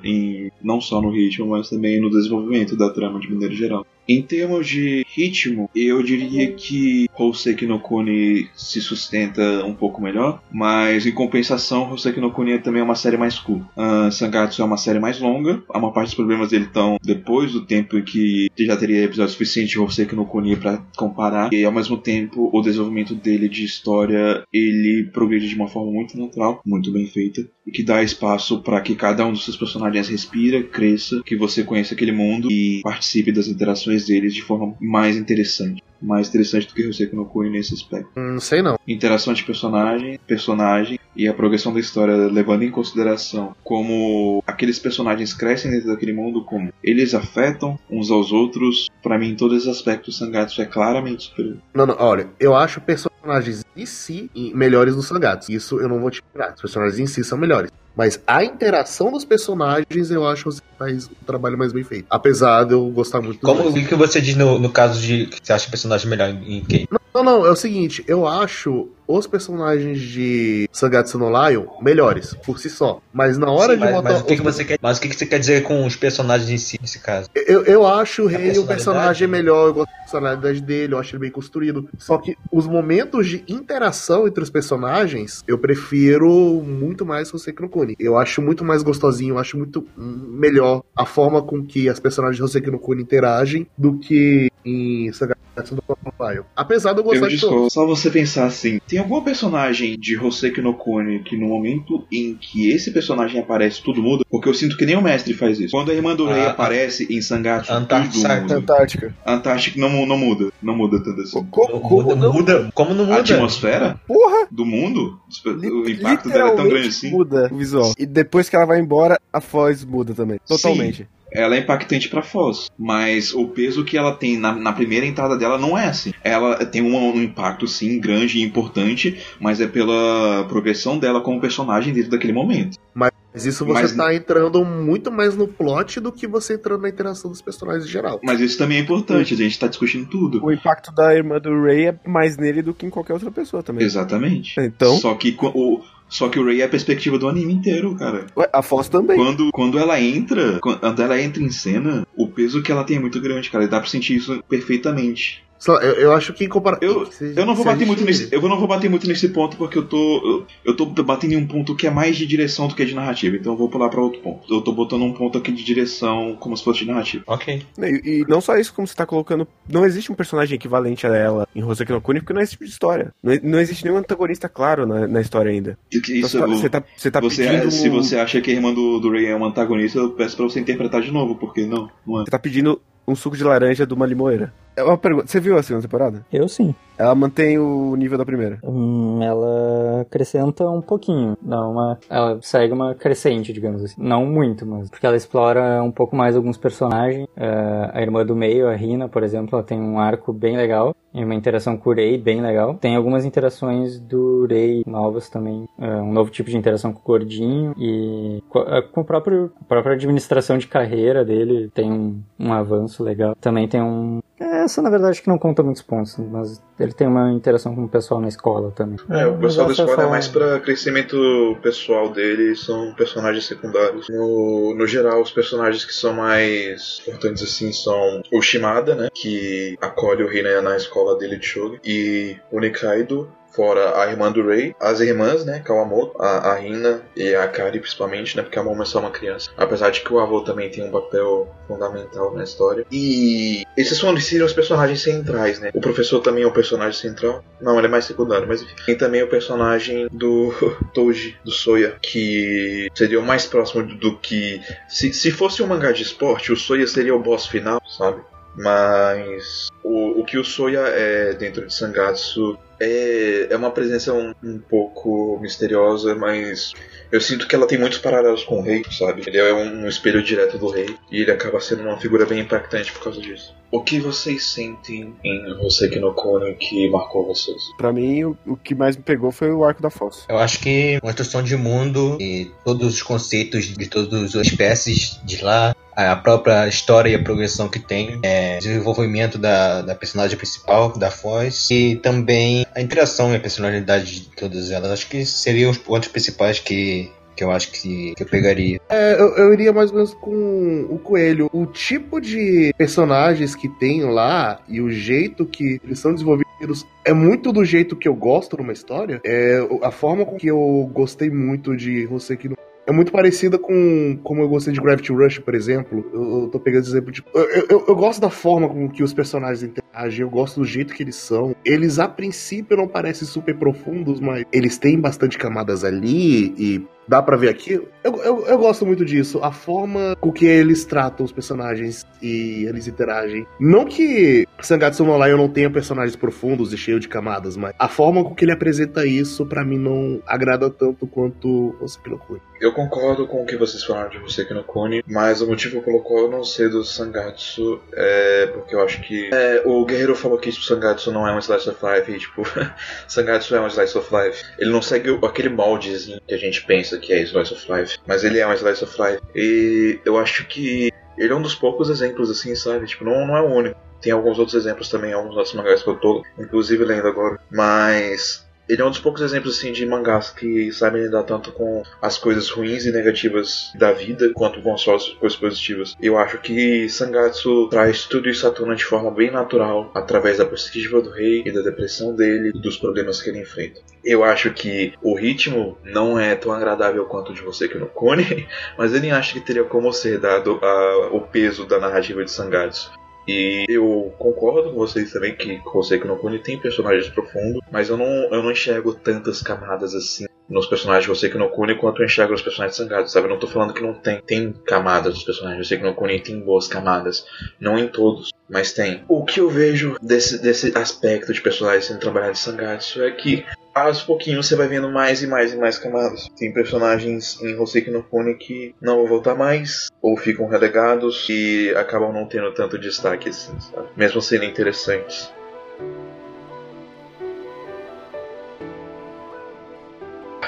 [0.03, 3.87] em não só no ritmo, mas também no desenvolvimento da trama de maneira geral.
[4.09, 10.43] Em termos de ritmo, eu diria que Hoseki no Kuni se sustenta um pouco melhor,
[10.51, 13.65] mas em compensação, Hoseki no Kuni também é uma série mais curta.
[13.77, 17.53] Ah, Sangatsu é uma série mais longa, a maior parte dos problemas dele estão depois
[17.53, 21.65] do tempo em que já teria episódio suficiente de Hoseki no Kuni pra comparar, e
[21.65, 26.61] ao mesmo tempo o desenvolvimento dele de história, ele progride de uma forma muito natural,
[26.67, 30.63] muito bem feita, e que dá espaço para que cada um dos seus personagens respira,
[30.63, 35.83] cresça, que você conheça aquele mundo e participe das interações deles de forma mais interessante.
[36.01, 38.09] Mais interessante do que Hoseki no Kuni nesse aspecto.
[38.17, 38.77] Hum, Não sei não.
[38.89, 45.33] Interação de personagem, personagem e a progressão da história levando em consideração como aqueles personagens
[45.33, 48.91] crescem dentro daquele mundo, como eles afetam uns aos outros.
[49.01, 51.59] Pra mim, em todos os aspectos, Sangatsu é claramente superior.
[51.73, 52.81] Não, não, olha, eu acho
[53.23, 55.53] personagens em si melhores do Sangatsu.
[55.53, 56.53] Isso eu não vou te tirar.
[56.55, 57.71] Os personagens em si são melhores.
[57.95, 62.07] Mas a interação dos personagens eu acho que faz um trabalho mais bem feito.
[62.09, 65.39] Apesar de eu gostar muito Como o que você diz no, no caso de que
[65.43, 66.89] você acha o personagem melhor em quem?
[67.15, 72.59] Não, não, é o seguinte, eu acho os personagens de Sangatsu no Lion melhores, por
[72.59, 73.03] si só.
[73.13, 74.13] Mas na hora Sim, de mas, botar.
[74.13, 74.79] mas o que, os que você quer?
[74.81, 77.29] Mas o que, que você quer dizer com os personagens em si, nesse caso?
[77.35, 81.21] Eu, eu acho o rei o personagem melhor, eu gosto personalidade dele, eu acho ele
[81.21, 81.89] bem construído.
[81.99, 87.63] Só que os momentos de interação entre os personagens, eu prefiro muito mais o Hoseki
[87.63, 87.97] no Kuni.
[87.99, 92.37] Eu acho muito mais gostosinho, eu acho muito melhor a forma com que as personagens
[92.37, 95.43] de Hoseki no Kuni interagem do que em Sangatsu
[95.75, 95.83] no
[96.31, 96.45] Lion.
[96.57, 97.73] Apesar de eu gostar Eu de todos.
[97.73, 102.35] Só você pensar assim: tem algum personagem de Hoseki no Kuni que no momento em
[102.35, 104.25] que esse personagem aparece, tudo muda?
[104.31, 105.73] Porque eu sinto que nem o mestre faz isso.
[105.73, 108.57] Quando a irmã do rei Ah, aparece em Sangatsu, Antártica, tudo muda.
[108.57, 109.15] Antártica.
[109.27, 110.53] Antártica não, não muda.
[110.63, 111.45] Não muda tanto assim.
[111.51, 112.33] Como, como muda, não?
[112.33, 112.71] muda?
[112.75, 113.21] Como não A muda?
[113.21, 114.47] atmosfera Porra!
[114.51, 117.11] do mundo, o impacto dela é tão grande assim.
[117.11, 117.93] muda o visual.
[117.99, 120.39] E depois que ela vai embora, a voz muda também.
[120.47, 121.07] Totalmente.
[121.35, 125.35] Ela é impactante pra Foz, mas o peso que ela tem na, na primeira entrada
[125.39, 126.13] dela não é assim.
[126.23, 131.41] Ela tem um, um impacto, sim, grande e importante, mas é pela progressão dela como
[131.41, 132.77] personagem dentro daquele momento.
[132.93, 136.89] Mas isso você Mas- tá entrando muito mais no plot do que você entrando na
[136.89, 138.21] interação dos personagens em geral.
[138.23, 140.45] Mas isso também é importante, a gente tá discutindo tudo.
[140.45, 143.63] O impacto da irmã do Ray é mais nele do que em qualquer outra pessoa
[143.63, 143.85] também.
[143.85, 144.55] Exatamente.
[144.61, 148.27] Então, Só que o, só que o Ray é a perspectiva do anime inteiro, cara.
[148.37, 149.17] ué, a Foz também.
[149.17, 153.01] Quando, quando ela entra, quando ela entra em cena, o peso que ela tem é
[153.01, 153.65] muito grande, cara.
[153.65, 155.43] E dá pra sentir isso perfeitamente.
[155.69, 156.89] Eu, eu acho que em comparação.
[156.89, 159.79] Eu, eu não vou bater muito nesse, eu não vou bater muito nesse ponto porque
[159.79, 162.75] eu tô eu, eu tô batendo em um ponto que é mais de direção do
[162.75, 163.37] que de narrativa.
[163.37, 164.53] Então eu vou pular pra outro ponto.
[164.53, 167.23] Eu tô botando um ponto aqui de direção como se fosse de narrativa.
[167.27, 167.63] Ok.
[167.79, 169.47] E, e não só isso, como você tá colocando.
[169.69, 172.53] Não existe um personagem equivalente a ela em Hoseki no Kuni, porque não é esse
[172.53, 173.15] tipo de história.
[173.23, 175.79] Não, não existe nenhum antagonista claro na, na história ainda.
[175.93, 177.71] Isso Então, você tá, você tá você, pedindo.
[177.71, 180.45] se você acha que a irmã do, do Ray é um antagonista, eu peço pra
[180.47, 182.22] você interpretar de novo, porque não, não é.
[182.25, 184.53] Você tá pedindo um suco de laranja de uma limoeira.
[184.77, 185.27] É uma pergunta.
[185.27, 186.25] Você viu a segunda temporada?
[186.33, 186.75] Eu sim.
[186.99, 188.59] Ela mantém o nível da primeira.
[188.63, 191.37] Hum, ela acrescenta um pouquinho.
[191.43, 194.01] Não uma, ela segue uma crescente, digamos assim.
[194.01, 194.89] Não muito, mas.
[194.89, 197.27] Porque ela explora um pouco mais alguns personagens.
[197.37, 200.95] É, a irmã do meio, a Rina, por exemplo, ela tem um arco bem legal.
[201.15, 202.75] E uma interação com o Rei bem legal.
[202.75, 205.69] Tem algumas interações do Rei novas também.
[205.79, 207.75] É, um novo tipo de interação com o Gordinho.
[207.77, 213.03] E é, com o próprio, a própria administração de carreira dele tem um, um avanço
[213.03, 213.35] legal.
[213.41, 214.21] Também tem um.
[214.43, 217.85] Essa, na verdade, acho que não conta muitos pontos, mas ele tem uma interação com
[217.85, 218.99] o pessoal na escola também.
[219.11, 224.09] É, o pessoal da escola é mais pra crescimento pessoal dele, são personagens secundários.
[224.09, 229.09] No, no geral, os personagens que são mais importantes assim são o Shimada, né?
[229.15, 233.29] Que acolhe o Rina na escola dele de Shogun, e o Nikaido.
[233.55, 235.61] Fora a irmã do Rei, as irmãs, né?
[235.61, 238.43] Kawamoto, a, a Rina e a Kari, principalmente, né?
[238.43, 239.51] Porque a Momo é só uma criança.
[239.57, 242.87] Apesar de que o avô também tem um papel fundamental na história.
[242.91, 245.71] E esses são, seriam os personagens centrais, né?
[245.75, 247.45] O professor também é um personagem central.
[247.61, 248.75] Não, ele é mais secundário, mas enfim.
[248.87, 250.53] Tem também o personagem do
[250.95, 254.61] Toji, do Soya, que seria o mais próximo do, que.
[254.89, 258.23] Se, se fosse um mangá de esporte, o Soya seria o boss final, sabe?
[258.55, 264.35] Mas o, o que o Soya é dentro de Sangatsu é, é uma presença um,
[264.43, 266.73] um pouco misteriosa, mas
[267.13, 269.23] eu sinto que ela tem muitos paralelos com o rei, sabe?
[269.27, 272.93] Ele é um, espelho direto do rei e ele acaba sendo uma figura bem impactante
[272.93, 273.55] por causa disso.
[273.71, 277.63] O que vocês sentem em Hoseki no Kono que marcou vocês?
[277.79, 280.27] Pra mim, o, o que mais me pegou foi o arco da Foz.
[280.29, 285.43] Eu acho que construção de mundo e todos os conceitos de todas as espécies de
[285.43, 290.97] lá, a própria história e a progressão que tem, é, desenvolvimento da, da personagem principal,
[290.97, 294.91] da Foz, e também a interação e a personalidade de todas elas.
[294.91, 298.81] Acho que seriam os pontos principais que, que eu acho que, que eu pegaria.
[298.89, 301.51] É, eu, eu iria mais ou menos com o Coelho.
[301.53, 307.13] O tipo de personagens que tem lá e o jeito que eles são desenvolvidos é
[307.13, 309.21] muito do jeito que eu gosto numa história.
[309.25, 314.19] É a forma com que eu gostei muito de Hoseki no é muito parecida com
[314.23, 316.05] como eu gostei de Gravity Rush, por exemplo.
[316.13, 317.25] Eu, eu tô pegando esse exemplo de.
[317.35, 320.95] Eu, eu, eu gosto da forma com que os personagens interagem, eu gosto do jeito
[320.95, 321.55] que eles são.
[321.65, 327.23] Eles, a princípio, não parecem super profundos, mas eles têm bastante camadas ali e dá
[327.23, 327.89] pra ver aquilo.
[328.03, 329.39] Eu, eu, eu, gosto muito disso.
[329.43, 333.47] A forma com que eles tratam os personagens e eles interagem.
[333.61, 337.87] Não que Sangatsu no Lion não tenha personagens profundos e cheios de camadas, mas a
[337.87, 342.19] forma com que ele apresenta isso, para mim, não agrada tanto quanto o Sekiro
[342.59, 346.01] Eu concordo com o que vocês falaram de Hoseki no Kuni, mas o motivo pelo
[346.01, 350.39] qual eu não sei do Sangatsu é porque eu acho que é, o Guerreiro falou
[350.39, 352.43] que tipo, Sangatsu não é um slice of life e tipo,
[353.07, 354.43] Sangatsu é um slice of life.
[354.59, 358.25] Ele não segue aquele moldezinho que a gente pensa que é slice of life, mas
[358.25, 359.21] ele é um slice of life.
[359.35, 362.87] E eu acho que ele é um dos poucos exemplos assim, sabe?
[362.87, 363.79] Tipo, não, não é o único.
[364.01, 367.39] Tem alguns outros exemplos também, alguns outros mangás que eu tô, inclusive, lendo agora.
[367.51, 371.83] Mas ele é um dos poucos exemplos assim de mangás que sabem lidar tanto com
[372.01, 375.95] as coisas ruins e negativas da vida quanto com as coisas positivas.
[376.01, 380.47] Eu acho que Sangatsu traz tudo isso à tona de forma bem natural através da
[380.47, 383.81] perspectiva do rei e da depressão dele e dos problemas que ele enfrenta.
[384.03, 387.87] Eu acho que o ritmo não é tão agradável quanto o de você que no
[387.87, 392.31] Kone, mas ele acha que teria como ser dado a, o peso da narrativa de
[392.31, 392.91] Sangatsu.
[393.27, 397.97] E eu concordo com vocês também que Hoseki no Kuni tem personagens profundos, mas eu
[397.97, 402.07] não, eu não enxergo tantas camadas assim nos personagens de Hoseki no Kuni quanto eu
[402.07, 403.27] enxergo nos personagens de Sangatsu, sabe?
[403.27, 404.21] Eu não tô falando que não tem.
[404.21, 407.25] Tem camadas dos personagens de Hoseki no Kuni, tem boas camadas.
[407.61, 409.05] Não em todos, mas tem.
[409.09, 413.45] O que eu vejo desse, desse aspecto de personagens sendo trabalhados em Sangatsu é que
[413.75, 416.29] aos pouquinhos você vai vendo mais e mais e mais camadas.
[416.37, 421.75] Tem personagens em Hoseki no Kuni que não vão voltar mais, ou ficam relegados e
[421.77, 423.89] acabam não tendo tanto destaque assim, sabe?
[423.97, 425.33] Mesmo sendo interessantes.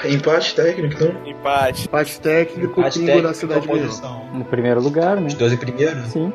[0.03, 1.25] Empate técnico, então?
[1.25, 1.85] Empate.
[1.85, 4.25] Empate técnico, Empate técnico, da cidade posição?
[4.33, 5.27] No primeiro lugar, né?
[5.27, 6.07] Os 12 primeiros?
[6.09, 6.31] Sim.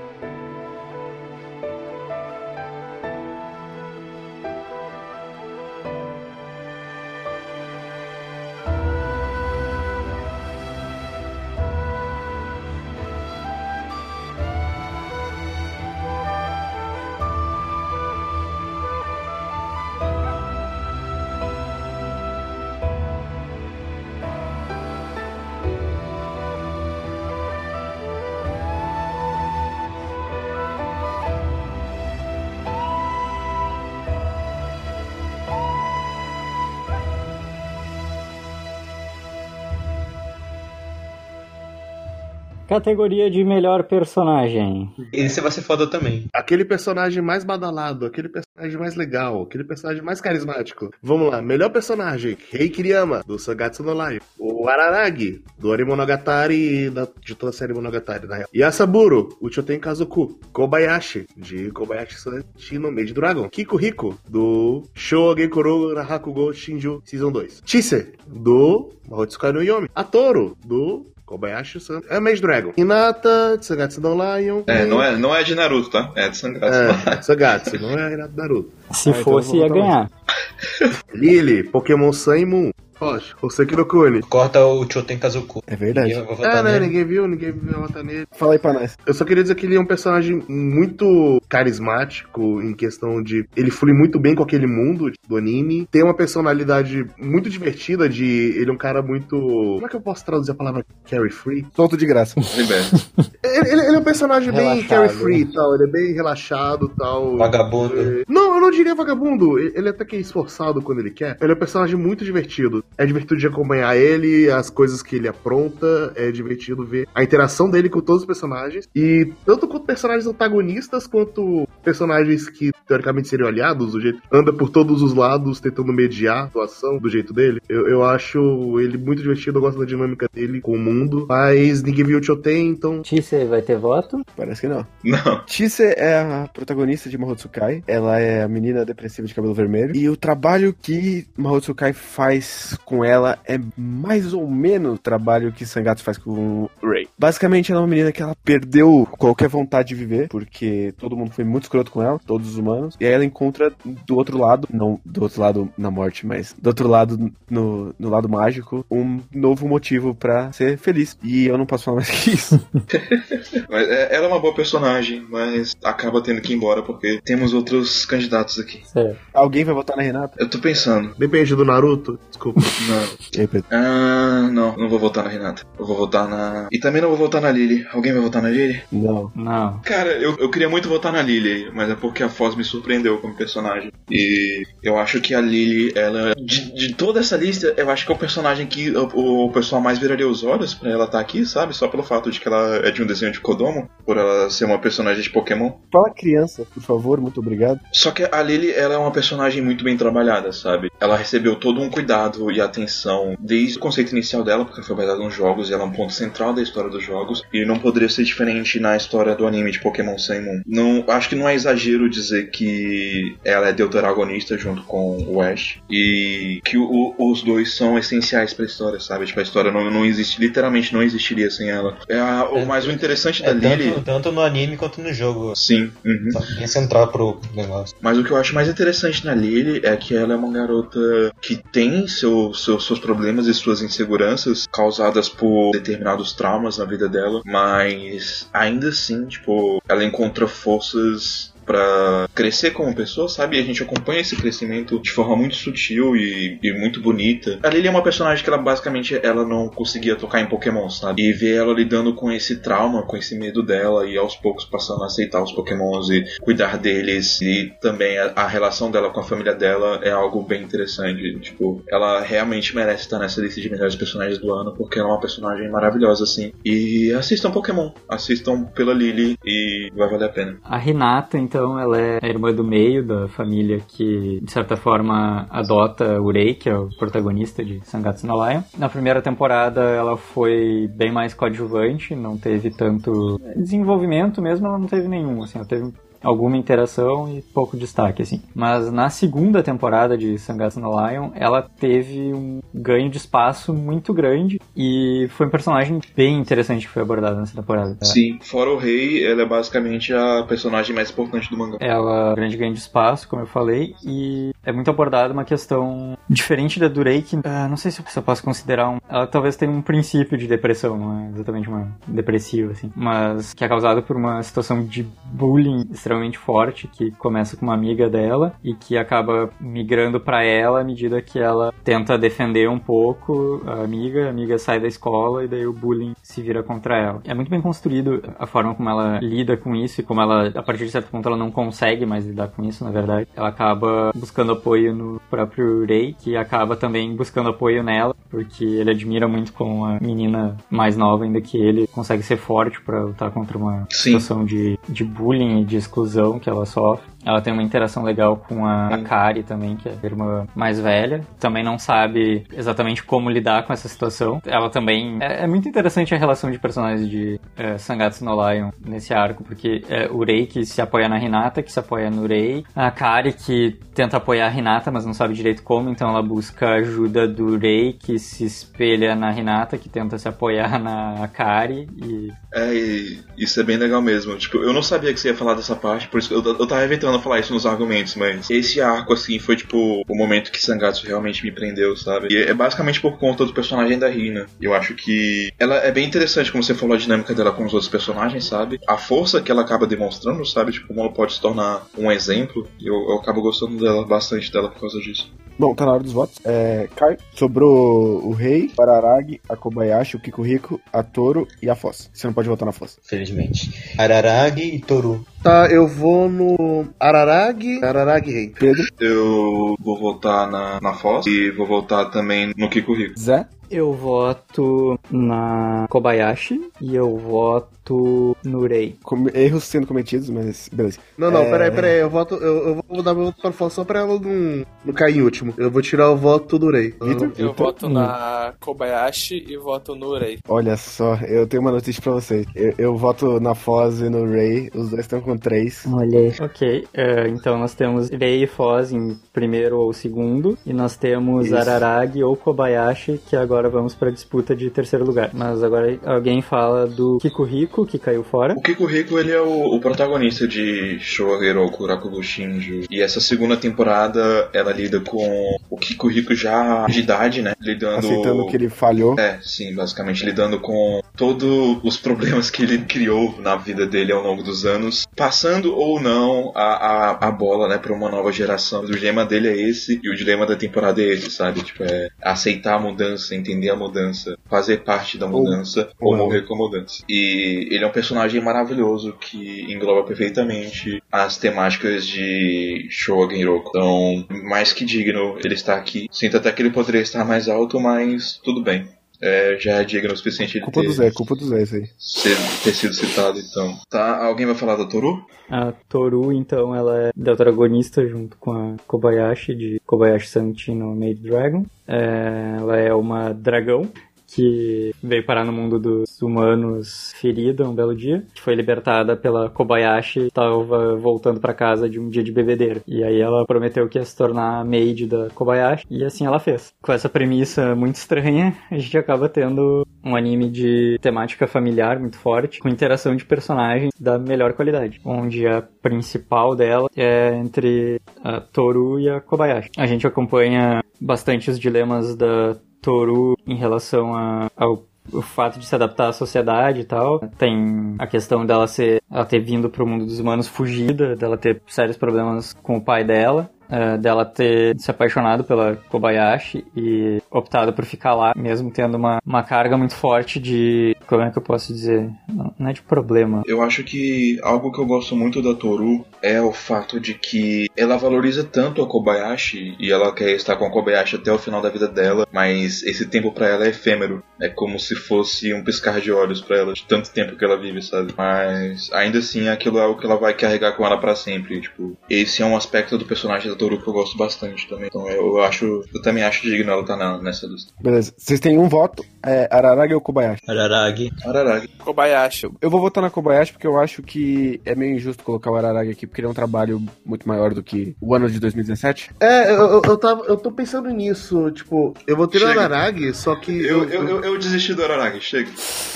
[42.71, 44.89] Categoria de melhor personagem.
[45.13, 46.27] Esse vai ser foda também.
[46.33, 50.89] Aquele personagem mais badalado, aquele personagem mais legal, aquele personagem mais carismático.
[51.03, 54.25] Vamos lá, melhor personagem: Rei Kiriyama, do Sagatsu no Life.
[54.39, 58.49] O Araragi, do Ori Monogatari, da, de toda a série Monogatari, na real.
[58.55, 60.39] Yasaburo, o Choten Kazoku.
[60.53, 63.49] Kobayashi, de Kobayashi Sanchi no Made Dragon.
[63.49, 67.63] Kiko Riko, do Shogekuro Rahakugo Shinju Season 2.
[67.65, 69.89] Chise, do Mahotsukai no Yomi.
[69.93, 72.01] Atoro, do Kobayashi-san.
[72.11, 72.73] É Mage Dragon.
[72.77, 74.65] Hinata, Tsugatsu no Lion.
[74.67, 76.11] É, e- não é, não é de Naruto, tá?
[76.17, 77.09] É de Sangatsu.
[77.09, 78.73] É, Sagatsu, não é Hinata Naruto.
[78.93, 80.11] Se Ah, então fosse, vou ia ganhar.
[81.15, 82.71] Lily, Pokémon Sun e Moon.
[83.01, 84.21] Poxa, Hoseki no Kune.
[84.21, 85.63] Corta o Choten Kazuku.
[85.67, 86.13] É verdade.
[86.45, 86.73] Ah, né?
[86.75, 86.87] nele.
[86.87, 88.27] Ninguém viu, ninguém viu votar nele.
[88.31, 88.97] Fala aí pra nós.
[89.07, 93.47] Eu só queria dizer que ele é um personagem muito carismático em questão de.
[93.57, 95.89] Ele flui muito bem com aquele mundo do anime.
[95.91, 98.25] Tem uma personalidade muito divertida de.
[98.57, 99.37] Ele é um cara muito.
[99.39, 101.67] Como é que eu posso traduzir a palavra carefree?
[101.75, 102.35] Solto de graça.
[103.43, 105.75] Ele, ele- ele é um personagem bem Relaxado, carefree e tal.
[105.75, 107.37] Ele é bem relaxado e tal.
[107.39, 107.95] Vagabundo.
[107.99, 109.59] É, Não, eu não diria vagabundo.
[109.59, 111.37] Ele até que é esforçado quando ele quer.
[111.41, 112.85] Ele é um personagem muito divertido.
[112.97, 116.13] É divertido de acompanhar ele, as coisas que ele apronta.
[116.15, 118.89] É divertido ver a interação dele com todos os personagens.
[118.95, 124.69] E tanto com personagens antagonistas quanto personagens que teoricamente seriam aliados, do jeito anda por
[124.69, 127.61] todos os lados tentando mediar a atuação do jeito dele.
[127.69, 131.27] Eu, eu acho ele muito divertido, eu gosto da dinâmica dele com o mundo.
[131.29, 133.03] Mas ninguém viu o Choten, então.
[133.03, 134.23] Tisse vai ter voto?
[134.37, 134.87] Parece que não.
[135.05, 135.43] Não.
[135.47, 137.83] Chise é a protagonista de Mahotsukai.
[137.87, 139.97] Ela é a menina depressiva de cabelo vermelho.
[139.97, 145.65] E o trabalho que Mahotsukai faz com ela é mais ou menos o trabalho que
[145.67, 147.09] Sangatsu faz com o Rei.
[147.19, 151.33] Basicamente, ela é uma menina que ela perdeu qualquer vontade de viver, porque todo mundo
[151.33, 152.97] foi muito escroto com ela, todos os humanos.
[153.01, 153.73] E aí ela encontra
[154.07, 158.09] do outro lado, não do outro lado na morte, mas do outro lado, no, no
[158.11, 161.17] lado mágico, um novo motivo pra ser feliz.
[161.23, 162.61] E eu não posso falar mais que isso.
[163.69, 167.53] Mas é- ela é uma boa personagem, mas acaba tendo que ir embora porque temos
[167.53, 168.81] outros candidatos aqui.
[168.87, 169.17] Certo.
[169.33, 170.35] Alguém vai votar na Renata?
[170.39, 171.15] Eu tô pensando.
[171.19, 172.19] Depende do Naruto.
[172.29, 172.61] Desculpa.
[172.89, 173.05] Não.
[173.37, 173.67] E aí, Pedro?
[173.71, 174.77] Ah, não.
[174.77, 175.63] Não vou votar na Renata.
[175.79, 176.69] Eu vou votar na.
[176.71, 177.87] E também não vou votar na Lily.
[177.93, 178.83] Alguém vai votar na Lily?
[178.91, 179.31] Não.
[179.35, 179.81] Não.
[179.81, 183.19] Cara, eu, eu queria muito votar na Lily, mas é porque a Foz me surpreendeu
[183.19, 183.93] como personagem.
[184.11, 186.35] E eu acho que a Lily, ela.
[186.37, 189.81] De, de toda essa lista, eu acho que é o personagem que o, o pessoal
[189.81, 191.75] mais viraria os olhos pra ela estar aqui, sabe?
[191.75, 194.65] Só pelo fato de que ela é de um desenho de Kodomo, por ela ser
[194.65, 195.73] uma personagem de Pokémon.
[195.93, 197.81] Fala criança, por favor, muito obrigado.
[197.93, 200.91] Só que a Lily, ela é uma personagem muito bem trabalhada, sabe?
[201.01, 205.19] Ela recebeu todo um cuidado e atenção desde o conceito inicial dela, porque foi baseado
[205.19, 207.43] nos jogos e ela é um ponto central da história dos jogos.
[207.53, 210.61] E não poderia ser diferente na história do anime de Pokémon Sun Moon.
[210.67, 215.79] Não, acho que não é exagero dizer que ela é deuteragonista junto com o Ash
[215.91, 219.27] e que o- os dois são essenciais pra história, sabe?
[219.27, 221.97] Tipo, a história não, não existe, literalmente não existiria sem ela.
[222.09, 223.91] É a- o, mas o interessante da É Lily.
[223.93, 225.55] tanto, tanto no anime quanto no jogo.
[225.57, 226.29] Sim, uhum.
[226.57, 227.97] Bem central pro negócio.
[228.01, 231.01] Mas o que eu acho mais interessante na Lily é que ela é uma garota
[231.41, 237.09] que tem seu, seu- seus problemas e suas inseguranças causadas por determinados traumas na vida
[237.09, 243.57] dela, mas ainda assim, tipo, ela encontra forças pra crescer como pessoa, sabe?
[243.57, 247.59] E a gente acompanha esse crescimento de forma muito sutil e, e muito bonita.
[247.63, 251.23] A Lily é uma personagem que ela basicamente ela não conseguia tocar em Pokémon, sabe?
[251.23, 255.03] E ver ela lidando com esse trauma, com esse medo dela e aos poucos passando
[255.03, 259.25] a aceitar os Pokémons e cuidar deles e também a, a relação dela com a
[259.25, 261.39] família dela é algo bem interessante.
[261.41, 265.13] Tipo, ela realmente merece estar nessa lista de melhores personagens do ano porque ela é
[265.13, 266.53] uma personagem maravilhosa assim.
[266.65, 270.59] E assistam Pokémon, assistam pela Lily e vai valer a pena.
[270.65, 275.49] A Renata, então, ela é a irmã do meio da família que, de certa forma,
[275.51, 278.63] adota o Rei, que é o protagonista de Sangatsu no Lion.
[278.79, 284.87] Na primeira temporada, ela foi bem mais coadjuvante, não teve tanto desenvolvimento mesmo, ela não
[284.87, 288.43] teve nenhum, assim, ela teve alguma interação e pouco destaque, assim.
[288.55, 294.13] Mas na segunda temporada de Sangatsu no Lion, ela teve um ganho de espaço muito
[294.13, 297.97] grande e foi um personagem bem interessante que foi abordado nessa temporada.
[298.03, 301.79] Sim, fora o rei, ela é basicamente a personagem mais importante do mangá.
[301.81, 306.17] Ela é grande ganho de espaço, como eu falei, e é muito abordada uma questão
[306.29, 308.99] diferente da Durei, que ah, não sei se eu posso considerar um.
[309.09, 313.65] Ela talvez tenha um princípio de depressão, não é exatamente uma depressiva, assim, mas que
[313.65, 318.55] é causada por uma situação de bullying extremamente forte que começa com uma amiga dela
[318.63, 323.85] e que acaba migrando para ela à medida que ela tenta defender um pouco a
[323.85, 327.21] amiga, a amiga sai da escola e daí o bullying se vira contra ela.
[327.25, 330.63] É muito bem construído a forma como ela lida com isso e como ela, a
[330.63, 333.29] partir de certo ponto, ela não consegue mais lidar com isso, na verdade.
[333.37, 338.91] Ela acaba buscando apoio no próprio Rei, que acaba também buscando apoio nela, porque ele
[338.91, 343.31] admira muito como a menina mais nova ainda que ele consegue ser forte para lutar
[343.31, 344.19] contra uma Sim.
[344.19, 346.00] situação de, de bullying e de exclusão
[346.39, 347.10] que ela sofre.
[347.25, 350.81] Ela tem uma interação legal com a, a Kari também, que é a irmã mais
[350.81, 351.21] velha.
[351.39, 354.41] Também não sabe exatamente como lidar com essa situação.
[354.47, 355.19] Ela também.
[355.21, 359.45] É, é muito interessante a relação de personagens de é, Sangatsu no Lion nesse arco,
[359.45, 362.65] porque é o Rei que se apoia na Hinata, que se apoia no Rei.
[362.75, 366.71] A Kari que tenta apoiar a Hinata, mas não sabe direito como, então ela busca
[366.75, 371.89] ajuda do Rei, que se espelha na Hinata, que tenta se apoiar na Kari.
[371.97, 374.37] E É, e isso é bem legal mesmo.
[374.37, 376.67] Tipo, eu não sabia que você ia falar dessa parte, por isso que eu, eu
[376.67, 380.61] tava evitando falar isso nos argumentos, mas esse arco, assim, foi tipo o momento que
[380.61, 382.29] Sangatsu realmente me prendeu, sabe?
[382.31, 384.47] E é basicamente por conta do personagem da Rina.
[384.61, 387.73] Eu acho que ela é bem interessante, como você falou, a dinâmica dela com os
[387.73, 388.79] outros personagens, sabe?
[388.87, 390.73] A força que ela acaba demonstrando, sabe?
[390.73, 392.67] Tipo, como ela pode se tornar um exemplo.
[392.79, 395.33] E eu, eu acabo gostando dela, bastante dela por causa disso.
[395.61, 396.39] Bom, tá na hora dos votos.
[396.43, 401.77] É, Kai, sobrou o Rei, o Araragi, a Kobayashi, o Kikuhiko, a Toro e a
[401.77, 402.11] Foz.
[402.15, 402.99] Você não pode votar na Foz.
[403.03, 403.71] Felizmente.
[403.99, 405.23] Araragi e Toru.
[405.43, 408.49] Tá, eu vou no Araragi, Araragi Rei.
[408.59, 413.19] Pedro, Eu vou votar na, na Foz e vou votar também no Kiko Rico.
[413.19, 418.97] Zé, Eu voto na Kobayashi e eu voto no Rei.
[419.03, 420.99] com- erros sendo cometidos, mas beleza.
[421.17, 421.51] Não, não, É.
[421.51, 424.19] peraí, peraí, eu voto, eu, eu vou dar meu voto para Foz só pra ela
[424.21, 425.55] não, não cair em último.
[425.57, 426.95] Eu vou tirar o voto do Rei.
[427.03, 427.33] Vitor?
[427.39, 430.39] Eu voto na Kobayashi e voto no Rei.
[430.49, 432.47] Olha só, eu tenho uma notícia pra vocês.
[432.55, 435.85] Eu, eu voto na Foz e no Ray, os dois estão com três.
[435.87, 436.35] Olha aí.
[436.41, 441.47] Ok, é, então nós temos Rei e Foz em primeiro ou segundo, e nós temos
[441.47, 441.57] Isso.
[441.57, 445.31] Araragi ou Kobayashi, que agora vamos pra disputa de terceiro lugar.
[445.33, 448.55] Mas agora alguém fala do Kikuhiko, que caiu fora.
[448.55, 452.85] O Kiko Rico, ele é o, o protagonista de Showa Heroku Rakugo Shinju.
[452.91, 457.55] E essa segunda temporada, ela lida com o Kiko Rico já de idade, né?
[457.61, 457.99] Lidando...
[457.99, 459.19] Aceitando que ele falhou.
[459.19, 464.23] É, sim, basicamente lidando com todos os problemas que ele criou na vida dele ao
[464.23, 468.81] longo dos anos, passando ou não a, a, a bola, né, pra uma nova geração.
[468.81, 471.63] O dilema dele é esse, e o dilema da temporada é esse, sabe?
[471.63, 476.47] Tipo, é aceitar a mudança, entender a mudança, fazer parte da mudança, ou, ou morrer
[476.47, 477.05] com a mudança.
[477.07, 483.69] E ele é um personagem maravilhoso que engloba perfeitamente as temáticas de Showa Genroku.
[483.69, 486.09] Então, mais que digno ele estar aqui.
[486.11, 488.89] Sinto até que ele poderia estar mais alto, mas tudo bem.
[489.23, 491.75] É, já é digno o suficiente ele Culpa ter, do Zé, culpa do Zé isso
[491.77, 491.89] aí.
[491.99, 493.77] ser- ter sido citado, então.
[493.91, 495.25] Tá, alguém vai falar da Toru?
[495.51, 501.67] A Toru, então, ela é protagonista junto com a Kobayashi, de Kobayashi Santino Maid Dragon.
[501.87, 503.89] É, ela é uma dragão
[504.35, 509.51] que veio parar no mundo dos humanos ferida um belo dia, que foi libertada pela
[509.51, 512.81] Kobayashi, estava voltando para casa de um dia de bebedeira.
[512.87, 516.73] E aí ela prometeu que ia se tornar maid da Kobayashi, e assim ela fez.
[516.83, 522.17] Com essa premissa muito estranha, a gente acaba tendo um anime de temática familiar muito
[522.17, 528.41] forte, com interação de personagens da melhor qualidade, onde a principal dela é entre a
[528.41, 529.71] Toru e a Kobayashi.
[529.77, 535.67] A gente acompanha bastante os dilemas da Toru em relação a- ao o fato de
[535.67, 537.19] se adaptar à sociedade e tal.
[537.37, 541.61] Tem a questão dela ser ela ter vindo pro mundo dos humanos fugida, dela ter
[541.67, 543.51] sérios problemas com o pai dela.
[543.71, 549.21] Eh, dela ter se apaixonado pela Kobayashi e optado por ficar lá, mesmo tendo uma,
[549.25, 550.97] uma carga muito forte de.
[551.07, 552.11] Como é que eu posso dizer?
[552.29, 553.43] Não, não é de problema.
[553.47, 557.69] Eu acho que algo que eu gosto muito da Toru é o fato de que
[557.77, 561.61] ela valoriza tanto a Kobayashi e ela quer estar com a Kobayashi até o final
[561.61, 564.23] da vida dela, mas esse tempo pra ela é efêmero.
[564.41, 567.59] É como se fosse um piscar de olhos pra ela, de tanto tempo que ela
[567.59, 568.13] vive, sabe?
[568.17, 571.61] Mas ainda assim aquilo é algo que ela vai carregar com ela pra sempre.
[571.61, 574.87] Tipo, esse é um aspecto do personagem da Toru que eu gosto bastante também.
[574.87, 577.73] Então eu acho, eu também acho digno ela estar na, nessa lista.
[577.79, 578.15] Beleza.
[578.17, 580.43] Vocês têm um voto, é Araragi ou Kobayashi?
[580.49, 581.11] Araragi.
[581.25, 581.69] Araragi.
[581.79, 582.51] Kobayashi.
[582.61, 585.91] Eu vou votar na Kobayashi porque eu acho que é meio injusto colocar o Araragi
[585.91, 589.11] aqui, porque ele é um trabalho muito maior do que o ano de 2017.
[589.21, 592.49] É, eu, eu, eu, tava, eu tô pensando nisso, tipo, eu vou ter o.
[592.49, 593.53] Araragi, só que.
[593.53, 595.51] Eu, eu, eu, eu desisti do Araragi, chega.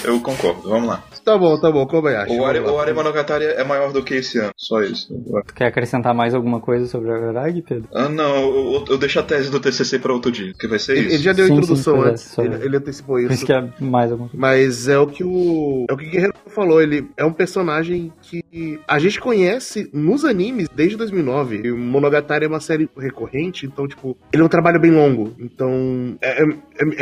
[0.05, 1.03] Eu concordo, vamos lá.
[1.25, 2.37] Tá bom, tá bom, Kobayashi.
[2.37, 5.15] O Are, o Are Monogatari é maior do que esse ano, só isso.
[5.47, 7.89] Tu quer acrescentar mais alguma coisa sobre o Araragi, Pedro?
[7.95, 10.93] Ah, não, eu, eu- deixo a tese do TCC pra outro dia, que vai ser
[10.97, 11.15] Ele, isso.
[11.17, 13.33] ele já deu a Sim, introdução sim, antes, só- ele, ele antecipou isso.
[13.33, 14.41] isso que é mais alguma coisa.
[14.41, 15.87] Mas é o que o.
[15.89, 16.81] É o que o Guerreiro falou.
[16.81, 21.63] Ele é um personagem que a gente conhece nos animes desde 2009.
[21.65, 25.35] E o Monogatari é uma série recorrente, então, tipo, ele é um trabalho bem longo.
[25.39, 26.47] Então, é, é,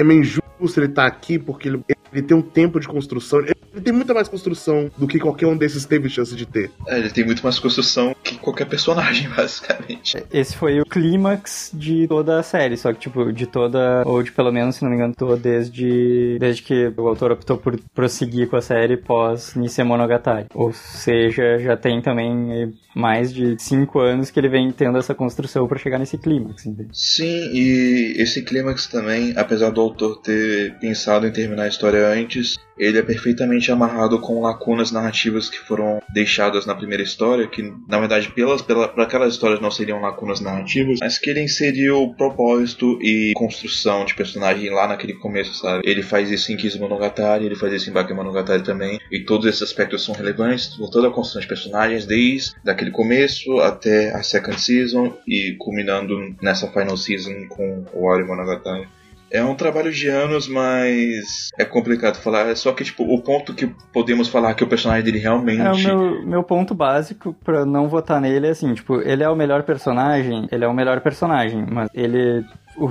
[0.00, 0.42] é meio injusto
[0.80, 3.40] ele estar aqui, porque ele, ele tem um tempo de construção.
[3.40, 6.70] Ele, ele tem muita mais construção do que qualquer um desses teve chance de ter.
[6.86, 10.22] É, ele tem muito mais construção que qualquer personagem, basicamente.
[10.32, 14.32] Esse foi o clímax de toda a série, só que, tipo, de toda, ou de
[14.32, 18.48] pelo menos, se não me engano, tô desde, desde que o autor optou por prosseguir
[18.48, 20.46] com a série pós Nisei Monogatari.
[20.54, 25.66] Ou seja, já tem também mais de cinco anos que ele vem tendo essa construção
[25.66, 26.90] pra chegar nesse clímax, entende?
[26.92, 32.57] Sim, e esse clímax também, apesar do autor ter pensado em terminar a história antes,
[32.78, 37.98] ele é perfeitamente amarrado com lacunas narrativas que foram deixadas na primeira história, que na
[37.98, 42.98] verdade pelas pela, para aquelas histórias não seriam lacunas narrativas, mas que ele inseriu propósito
[43.03, 45.82] e construção de personagem lá naquele começo, sabe?
[45.84, 49.62] Ele faz isso em Kizu Monogatari, ele faz isso em Bakemonogatari também, e todos esses
[49.62, 55.16] aspectos são relevantes toda a construção de personagens, desde daquele começo até a second season
[55.26, 58.86] e culminando nessa final season com o Ori Monogatari.
[59.33, 62.55] É um trabalho de anos, mas é complicado falar.
[62.55, 65.61] Só que, tipo, o ponto que podemos falar que o personagem dele realmente.
[65.61, 69.28] É, o meu, meu ponto básico pra não votar nele é assim, tipo, ele é
[69.28, 72.45] o melhor personagem, ele é o melhor personagem, mas ele...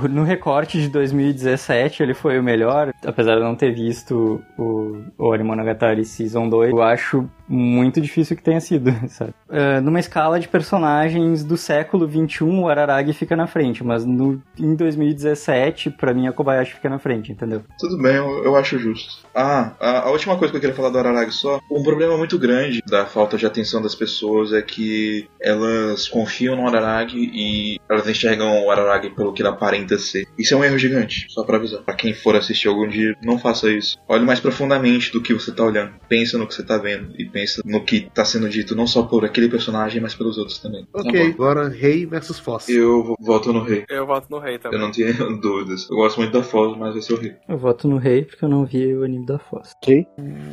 [0.08, 5.02] No recorte de 2017 ele foi o melhor, apesar de eu não ter visto o,
[5.18, 9.34] o Monogatari Season 2, eu acho muito difícil que tenha sido, sabe?
[9.50, 14.42] É, numa escala de personagens do século 21, o Araragi fica na frente, mas no,
[14.58, 17.62] em 2017, pra mim, a Kobayashi fica na frente, entendeu?
[17.78, 19.26] Tudo bem, eu, eu acho justo.
[19.34, 21.60] Ah, a, a última coisa que eu queria falar do Araragi só.
[21.70, 26.66] Um problema muito grande da falta de atenção das pessoas é que elas confiam no
[26.66, 30.26] Araragi e elas enxergam o Araragi pelo que ele aparenta ser.
[30.38, 31.82] Isso é um erro gigante, só pra avisar.
[31.82, 33.98] Pra quem for assistir algum dia, não faça isso.
[34.08, 35.92] Olhe mais profundamente do que você tá olhando.
[36.08, 39.02] Pensa no que você tá vendo e pensa no que tá sendo dito, não só
[39.02, 40.84] por aquele personagem, mas pelos outros também.
[40.92, 41.30] Tá Ok, bom.
[41.34, 42.68] agora Rei versus Foss.
[42.68, 43.84] Eu vo- voto no rei.
[43.88, 44.78] Eu voto no rei também.
[44.78, 45.88] Eu não tenho dúvidas.
[45.90, 47.34] Eu gosto muito da Foz, mas vai ser o rei.
[47.48, 49.72] Eu voto no Rei porque eu não vi o anime da Foz.
[49.82, 50.06] Ok?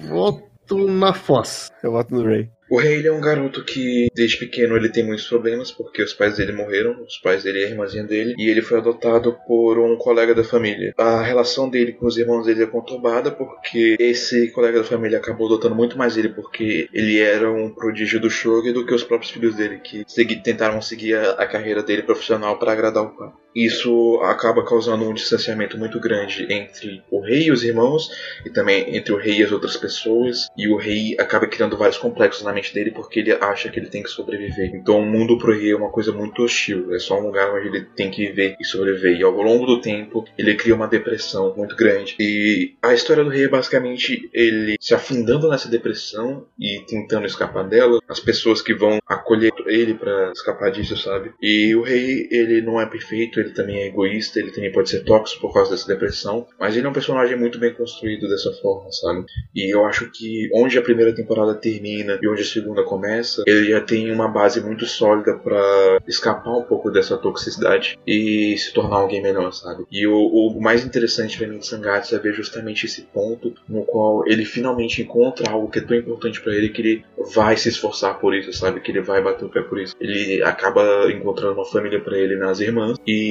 [0.10, 1.70] Voto na Foss.
[1.84, 2.50] Eu voto no Ray.
[2.70, 6.38] O rei é um garoto que, desde pequeno, ele tem muitos problemas, porque os pais
[6.38, 9.96] dele morreram, os pais dele e a irmãzinha dele, e ele foi adotado por um
[9.98, 10.94] colega da família.
[10.98, 15.48] A relação dele com os irmãos dele é conturbada, porque esse colega da família acabou
[15.48, 19.32] adotando muito mais ele, porque ele era um prodígio do shogi do que os próprios
[19.32, 23.32] filhos dele, que segui- tentaram seguir a, a carreira dele profissional para agradar o pai.
[23.56, 28.10] Isso acaba causando um distanciamento muito grande entre o rei e os irmãos,
[28.46, 31.98] e também entre o rei e as outras pessoas, e o rei acaba criando vários
[31.98, 34.72] complexos na mente dele porque ele acha que ele tem que sobreviver.
[34.74, 37.68] Então o mundo pro rei é uma coisa muito hostil, é só um lugar onde
[37.68, 39.18] ele tem que viver e sobreviver.
[39.18, 42.16] E ao longo do tempo ele cria uma depressão muito grande.
[42.20, 47.68] E a história do rei é basicamente ele se afundando nessa depressão e tentando escapar
[47.68, 51.32] dela, as pessoas que vão acolher ele para escapar disso, sabe?
[51.42, 55.04] E o rei, ele não é perfeito, ele também é egoísta, ele também pode ser
[55.04, 58.92] tóxico por causa dessa depressão, mas ele é um personagem muito bem construído dessa forma,
[58.92, 59.26] sabe?
[59.56, 63.70] E eu acho que onde a primeira temporada termina e onde a segunda começa, ele
[63.70, 68.98] já tem uma base muito sólida para escapar um pouco dessa toxicidade e se tornar
[68.98, 69.86] alguém melhor, sabe?
[69.92, 73.84] E o, o mais interessante pra mim de Sangatsu é ver justamente esse ponto no
[73.84, 77.70] qual ele finalmente encontra algo que é tão importante pra ele que ele vai se
[77.70, 78.80] esforçar por isso, sabe?
[78.80, 79.96] Que ele vai bater o pé por isso.
[80.00, 83.29] Ele acaba encontrando uma família pra ele nas irmãs e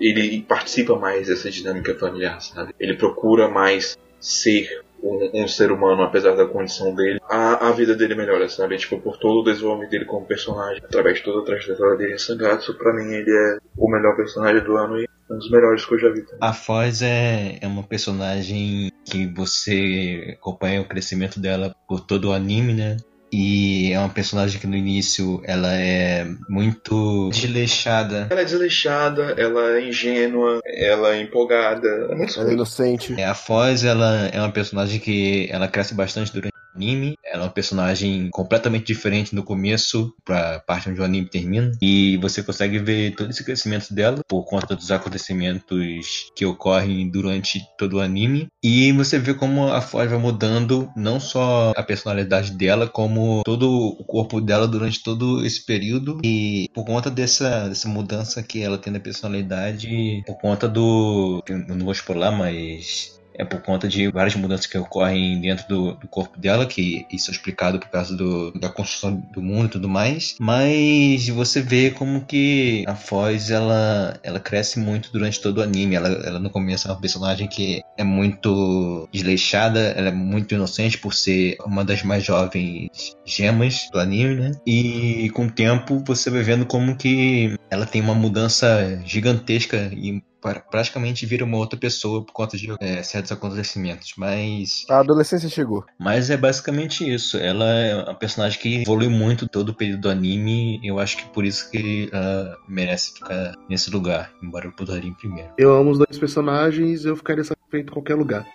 [0.00, 2.74] ele participa mais dessa dinâmica familiar, sabe?
[2.78, 7.94] Ele procura mais ser um, um ser humano, apesar da condição dele, a, a vida
[7.96, 8.76] dele melhora, sabe?
[8.76, 12.18] Tipo, por todo o desenvolvimento dele como personagem, através de toda a trajetória dele em
[12.18, 15.94] Sangatsu, pra mim ele é o melhor personagem do ano e um dos melhores que
[15.94, 16.22] eu já vi.
[16.22, 16.38] também.
[16.40, 22.32] A Foz é, é uma personagem que você acompanha o crescimento dela por todo o
[22.32, 22.96] anime, né?
[23.32, 28.26] E é uma personagem que no início ela é muito desleixada.
[28.30, 33.14] Ela é desleixada, ela é ingênua, ela é empolgada, é muito Ela é inocente.
[33.20, 37.16] É, A Foz ela é uma personagem que ela cresce bastante durante anime.
[37.24, 41.70] Ela é uma personagem completamente diferente no começo pra parte onde o anime termina.
[41.80, 47.60] E você consegue ver todo esse crescimento dela por conta dos acontecimentos que ocorrem durante
[47.76, 48.48] todo o anime.
[48.62, 53.70] E você vê como a Foz vai mudando não só a personalidade dela, como todo
[53.70, 56.18] o corpo dela durante todo esse período.
[56.24, 61.42] E por conta dessa, dessa mudança que ela tem na personalidade, por conta do.
[61.46, 65.94] Eu não vou spoiler, mas é por conta de várias mudanças que ocorrem dentro do,
[65.94, 69.70] do corpo dela, que isso é explicado por causa do, da construção do mundo e
[69.70, 70.36] tudo mais.
[70.38, 75.94] Mas você vê como que a Foz ela, ela cresce muito durante todo o anime.
[75.94, 80.98] Ela, ela no começo é uma personagem que é muito desleixada, ela é muito inocente
[80.98, 84.52] por ser uma das mais jovens gemas do anime, né?
[84.66, 90.22] E com o tempo você vai vendo como que ela tem uma mudança gigantesca e
[90.40, 94.14] praticamente vira uma outra pessoa por conta de é, certos acontecimentos.
[94.16, 95.84] Mas, A adolescência chegou.
[95.98, 97.36] mas é basicamente isso.
[97.36, 100.80] Ela é uma personagem que evolui muito todo o período do anime.
[100.82, 105.14] Eu acho que por isso que ela merece ficar nesse lugar, embora eu poderia em
[105.14, 105.50] primeiro.
[105.58, 108.46] Eu amo os dois personagens, eu ficaria satisfeito em qualquer lugar.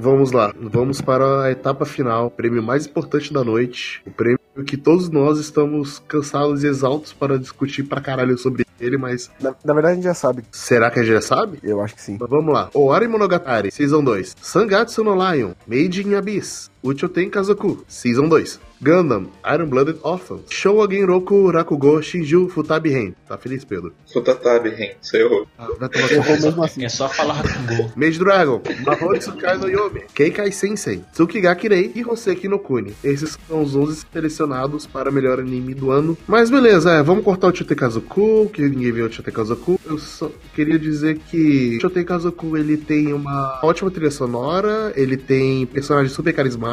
[0.00, 4.38] Vamos lá, vamos para a etapa final, o prêmio mais importante da noite, o prêmio
[4.64, 9.54] que todos nós estamos cansados e exaltos para discutir pra caralho sobre ele, mas Na,
[9.64, 10.44] na verdade, a gente já sabe.
[10.52, 11.58] será que a gente já sabe?
[11.64, 12.16] Eu acho que sim.
[12.20, 12.70] Mas vamos lá.
[12.74, 14.36] Owari Monogatari, Season 2.
[14.40, 16.70] Sangatsu no Lion, Made in Abyss.
[16.82, 18.60] Uchoten Kazoku, Season 2.
[18.80, 20.42] Gundam, Iron Blooded Orphans.
[20.50, 23.12] Shougen Roku Rakugo Shinju Futabi Ren.
[23.26, 23.92] Tá feliz, Pedro?
[24.12, 24.92] Futatabe, Ren.
[25.12, 25.48] Eu
[25.80, 26.84] Vai tomar Eu vou mesmo assim.
[26.84, 27.92] É só falar Hakugo.
[27.96, 32.94] Mage Dragon, Mahou Tsukai no Yomi, Keikai Sensei, Tsukigakirei e Hoseki no Kuni.
[33.02, 36.16] Esses são os 11 selecionados para melhor anime do ano.
[36.28, 39.80] Mas beleza, é, vamos cortar o Chotei Kazoku, que ninguém viu o Chotei Kazoku.
[39.84, 45.16] Eu só queria dizer que o Chotei Kazoku ele tem uma ótima trilha sonora, ele
[45.16, 46.67] tem personagens super carismáticos,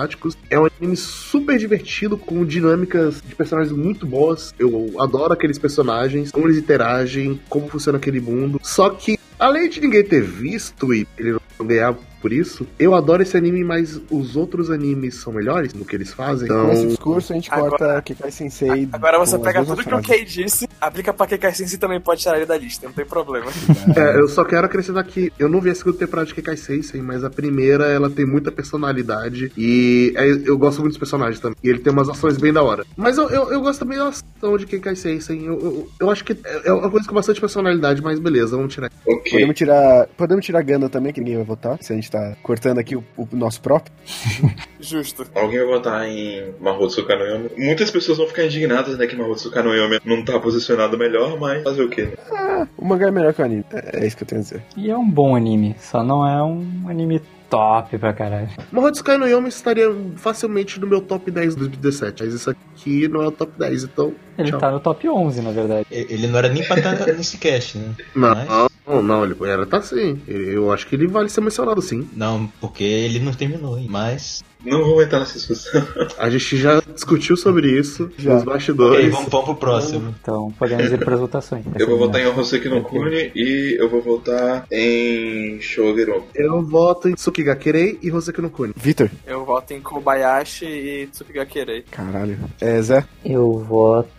[0.50, 4.54] é um anime super divertido, com dinâmicas de personagens muito boas.
[4.60, 8.60] Eu adoro aqueles personagens, como eles interagem, como funciona aquele mundo.
[8.64, 13.22] Só que Além de ninguém ter visto e ele não ganhar por isso, eu adoro
[13.22, 16.48] esse anime, mas os outros animes são melhores no que eles fazem.
[16.48, 18.90] Com esse Então, discurso, a gente Agora- corta Kekai Sensei.
[18.92, 20.02] Agora você pega tudo que o.
[20.02, 23.46] Kei disse, aplica pra Kekai Sensei também pode tirar ele da lista, não tem problema.
[23.96, 27.00] é, eu só quero acrescentar que eu não vi a segunda temporada de Kekai Sensei,
[27.00, 31.56] mas a primeira ela tem muita personalidade e é, eu gosto muito dos personagens também.
[31.64, 32.88] E ele tem umas ações bem da hora.
[32.98, 35.48] Mas eu, eu, eu gosto também da ação de Kekai Sensei.
[35.48, 38.90] Eu, eu, eu acho que é uma coisa com bastante personalidade, mas beleza, vamos tirar.
[39.06, 39.32] Ok.
[39.32, 41.78] Podemos tirar, podemos tirar Ganda também, que ninguém vai votar.
[41.82, 43.94] Se a gente tá cortando aqui o, o nosso próprio.
[44.80, 45.26] Justo.
[45.34, 47.50] Alguém vai votar em Mahotsuka no Yomi?
[47.58, 51.64] Muitas pessoas vão ficar indignadas, né, que Mahotsuka no Yomi não tá posicionado melhor, mas
[51.64, 52.68] fazer o quê, né?
[52.78, 53.66] O mangá é melhor que o anime.
[53.72, 54.64] É, é isso que eu tenho a dizer.
[54.78, 58.50] E é um bom anime, só não é um anime top pra caralho.
[58.72, 63.22] Mahotsukai no Yomi estaria facilmente no meu top 10 de 2017, mas isso aqui não
[63.22, 64.14] é o top 10, então.
[64.38, 64.60] Ele Tchau.
[64.60, 65.86] tá no top 11, na verdade.
[65.92, 67.94] Ele não era nem pra estar nesse cast, né?
[68.16, 68.48] Não, Mas-
[68.88, 70.22] não, não, ele era tá sim.
[70.28, 72.08] Eu acho que ele vale ser mencionado sim.
[72.16, 73.88] Não, porque ele não terminou, hein?
[73.90, 74.44] mas.
[74.64, 75.86] Não vou entrar nessa discussão.
[76.18, 78.34] A gente já discutiu sobre isso Já.
[78.34, 79.12] nos Ok, bastidores.
[79.12, 80.16] vamos, vamos pro próximo.
[80.20, 81.64] Então podemos ir pras votações.
[81.78, 86.24] Eu vou votar em Hoseki no Kuni e eu vou votar em Shogeru.
[86.34, 88.74] Eu voto em Tsukigakirei e Hoseki no Kuni.
[88.76, 89.08] Vitor.
[89.28, 91.84] Eu voto em Kobayashi e Tsukigakirei.
[91.92, 92.40] Caralho.
[92.60, 93.06] É, Zé.
[93.24, 94.10] Eu voto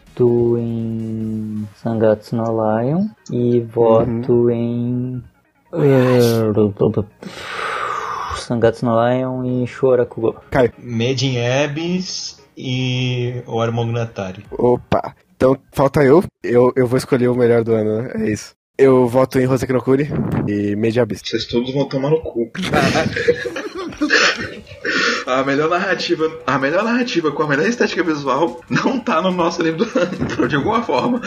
[0.59, 5.23] em Sangatsu no Lion e voto em.
[8.37, 10.37] Sangatsu no Lion e Shorakugo.
[10.79, 14.45] Made in Abyss e o Armognatari.
[14.53, 15.15] Opa.
[15.37, 16.25] Então, falta eu.
[16.43, 16.73] eu.
[16.75, 18.13] Eu vou escolher o melhor do ano, né?
[18.15, 18.55] É isso.
[18.79, 19.83] Eu voto em Hoseki no
[20.49, 21.23] e Media Abyss.
[21.25, 22.51] Vocês todos vão tomar no cu.
[25.27, 29.61] A melhor narrativa, a melhor narrativa com a melhor estética visual não tá no nosso
[29.63, 31.21] livro do ano, de alguma forma.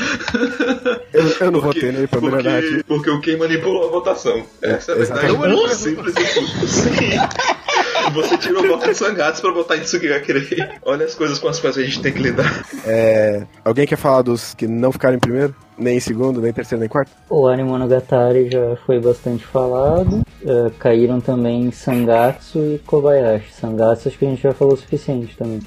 [1.13, 2.83] Eu, eu não Porque- votei nele pra melhor porque, narrativa.
[2.87, 4.43] porque o Quem manipulou a votação.
[4.61, 5.25] Essa é a verdade.
[5.27, 5.65] Exatamente.
[5.65, 8.11] É simples e justa.
[8.13, 10.67] Você tirou voto de Sangatsu pra votar em Tsukigakirei.
[10.83, 12.65] Olha as coisas com as quais a gente tem que lidar.
[12.85, 15.53] É, alguém quer falar dos que não ficaram em primeiro?
[15.79, 17.11] Nem em segundo, nem em terceiro, nem em quarto?
[17.29, 20.21] O Anime Monogatari já foi bastante falado.
[20.45, 23.53] É, caíram também Sangatsu e Kobayashi.
[23.53, 25.61] Sangatsu acho que a gente já falou o suficiente também.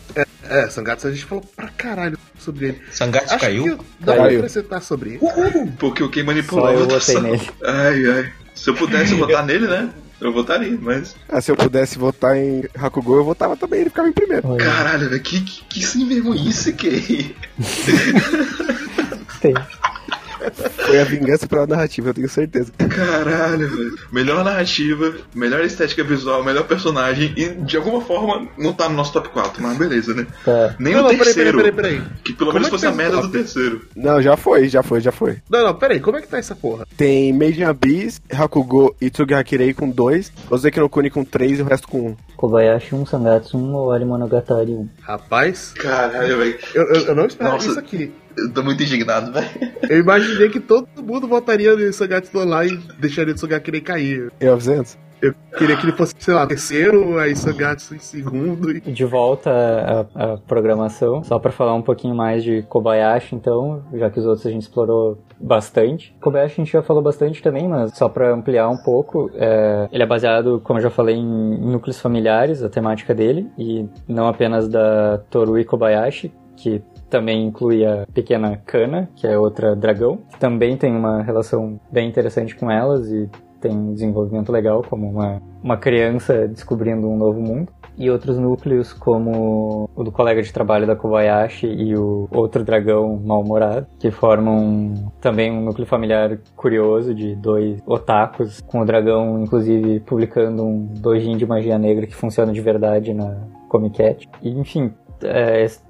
[0.45, 2.83] É, Sangatsu a gente falou pra caralho sobre ele.
[2.91, 3.79] Sangatsu Acho caiu?
[3.79, 4.39] que dá pra Caiu.
[4.39, 5.73] acrescentar sobre ele.
[5.79, 7.51] Porque o Quem manipulou Só eu votei nele.
[7.65, 8.33] Ai, ai.
[8.55, 9.89] Se eu pudesse votar nele, né?
[10.21, 11.17] Eu votaria, mas.
[11.29, 14.47] Ah, se eu pudesse votar em Hakugo, eu votava também, ele ficava em primeiro.
[14.47, 17.35] Olha, Caralho, velho, que, que, que sem vergonhice que
[19.41, 19.55] tem.
[20.87, 22.73] Foi a vingança pela narrativa, eu tenho certeza.
[22.77, 23.99] Caralho, velho.
[24.13, 29.13] Melhor narrativa, melhor estética visual, melhor personagem e de alguma forma não tá no nosso
[29.13, 30.27] top 4, mas beleza, né?
[30.45, 30.75] Tá.
[30.79, 31.57] Nem Não, o não, peraí, terceiro.
[31.59, 32.09] peraí, peraí, peraí.
[32.25, 33.39] Que pelo Como menos é que fosse a tá merda esse do top?
[33.45, 33.83] terceiro.
[33.97, 35.39] Não, já foi, já foi, já foi.
[35.49, 36.87] Não, não, peraí, como é que tá essa porra?
[36.97, 41.63] Tem Made in Abyss, Hakugo e Tsugahakirei com 2, Ozeki no Kuni com 3 e
[41.63, 42.07] o resto com 1.
[42.09, 42.17] Um.
[42.37, 44.89] Kobayashi 1, Sangatsu 1, Owari Monogatari 1.
[45.03, 46.59] Rapaz, Caralho, velho.
[46.75, 47.69] eu, eu, eu não esperava Nossa.
[47.71, 48.13] isso aqui.
[48.37, 49.73] Eu tô muito indignado, velho.
[49.89, 54.33] Eu imaginei que todo mundo votaria no Sangatsu Online e deixaria o Sugakirei cair.
[54.41, 54.99] E 900?
[55.23, 58.77] Eu queria que ele fosse, sei lá, terceiro, aí Sangatsu em segundo.
[58.77, 58.81] E...
[58.81, 59.51] De volta
[60.17, 64.27] à, à programação, só pra falar um pouquinho mais de Kobayashi, então, já que os
[64.27, 66.13] outros a gente explorou bastante.
[66.21, 70.03] Kobayashi a gente já falou bastante também, mas só pra ampliar um pouco, é, ele
[70.03, 74.67] é baseado, como eu já falei, em núcleos familiares, a temática dele, e não apenas
[74.67, 80.79] da Torui Kobayashi, que também inclui a pequena Kana, que é outra dragão, que também
[80.79, 83.29] tem uma relação bem interessante com elas e
[83.61, 87.71] tem um desenvolvimento legal, como uma, uma criança descobrindo um novo mundo.
[87.99, 93.21] E outros núcleos, como o do colega de trabalho da Kobayashi e o outro dragão
[93.23, 100.01] mal-humorado, que formam também um núcleo familiar curioso de dois otakus, com o dragão, inclusive,
[100.01, 103.37] publicando um dojin de magia negra que funciona de verdade na
[103.69, 104.29] Comic Cat.
[104.43, 104.93] E, enfim,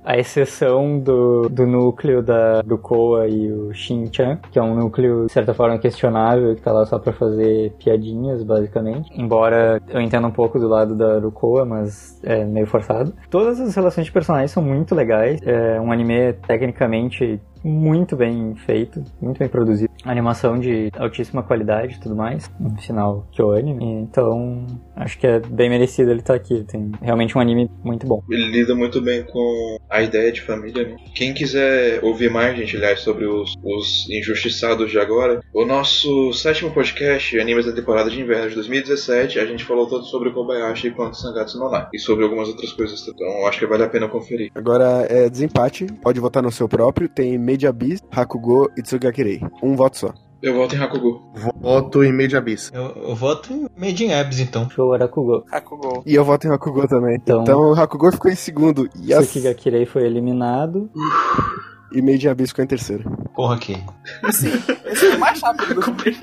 [0.04, 5.26] a exceção do, do núcleo da, do Koa e o Shin-chan, que é um núcleo,
[5.26, 9.10] de certa forma, questionável, que tá lá só pra fazer piadinhas, basicamente.
[9.14, 13.12] Embora eu entenda um pouco do lado da, do Koa, mas é meio forçado.
[13.30, 15.40] Todas as relações de personagens são muito legais.
[15.44, 19.90] É um anime, tecnicamente, muito bem feito, muito bem produzido.
[20.04, 22.50] Animação de altíssima qualidade e tudo mais.
[22.58, 23.84] No final, que o anime.
[23.84, 26.64] Então, acho que é bem merecido ele estar aqui.
[26.64, 28.22] Tem realmente um anime muito bom.
[28.28, 30.96] Ele lida muito bem com a ideia de família, né?
[31.14, 36.70] Quem quiser ouvir mais, gente, aliás, sobre os, os injustiçados de agora, o nosso sétimo
[36.72, 40.90] podcast, Animes da temporada de inverno de 2017, a gente falou todo sobre o Kobayashi
[40.90, 41.88] quanto Sangatsu no Live.
[41.92, 43.06] E sobre algumas outras coisas.
[43.06, 44.50] Então, acho que vale a pena conferir.
[44.54, 49.40] Agora é desempate, pode votar no seu próprio, tem Made Abyss, Hakugo e Tsugakirei.
[49.62, 50.14] Um voto só.
[50.42, 51.22] Eu volto em Hakugo.
[51.60, 52.70] Voto em Made Abyss.
[52.74, 54.68] Eu, eu voto em Made in Abs, então.
[54.70, 55.44] Show Arakugo.
[55.52, 56.02] Hakugou.
[56.06, 57.16] E eu voto em Hakugo também.
[57.16, 58.88] Então- Então, o Hakugo ficou em segundo.
[58.98, 59.26] Yes.
[59.28, 60.90] Tsukigakirei foi eliminado.
[61.92, 63.04] E Made in Abyss ficou em terceiro.
[63.36, 63.76] Porra, aqui.
[64.32, 64.48] Sim,
[64.86, 66.16] esse foi mais rápido do que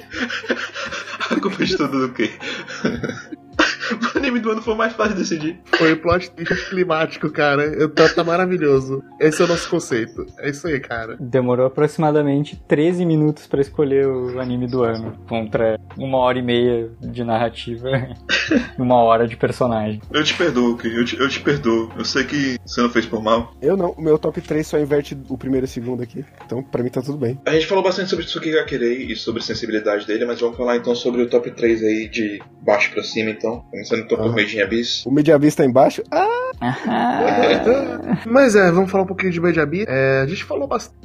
[1.31, 2.29] A culpa de tudo do quê?
[4.29, 5.59] O anime do ano foi mais fácil de decidir.
[5.65, 7.63] Foi plot twist climático, cara.
[7.63, 9.03] Eu, tá, tá maravilhoso.
[9.19, 10.25] Esse é o nosso conceito.
[10.39, 11.17] É isso aí, cara.
[11.19, 16.89] Demorou aproximadamente 13 minutos pra escolher o anime do ano, contra uma hora e meia
[17.01, 17.89] de narrativa
[18.77, 20.01] e uma hora de personagem.
[20.11, 21.91] Eu te perdoo, Ki, eu te, eu te perdoo.
[21.97, 23.53] Eu sei que você não fez por mal.
[23.61, 26.23] Eu não, o meu top 3 só inverte o primeiro e o segundo aqui.
[26.45, 27.39] Então, pra mim tá tudo bem.
[27.45, 30.93] A gente falou bastante sobre Tsukigakirei e sobre a sensibilidade dele, mas vamos falar então
[30.93, 33.61] sobre o top 3 aí de baixo pra cima, então.
[33.71, 35.05] Começando então Made in Abyss.
[35.05, 36.03] O Made in Abyss tá embaixo?
[36.11, 36.51] Ah,
[38.27, 39.85] Mas é, vamos falar um pouquinho de Made Abyss.
[39.87, 40.99] É, a gente falou bastante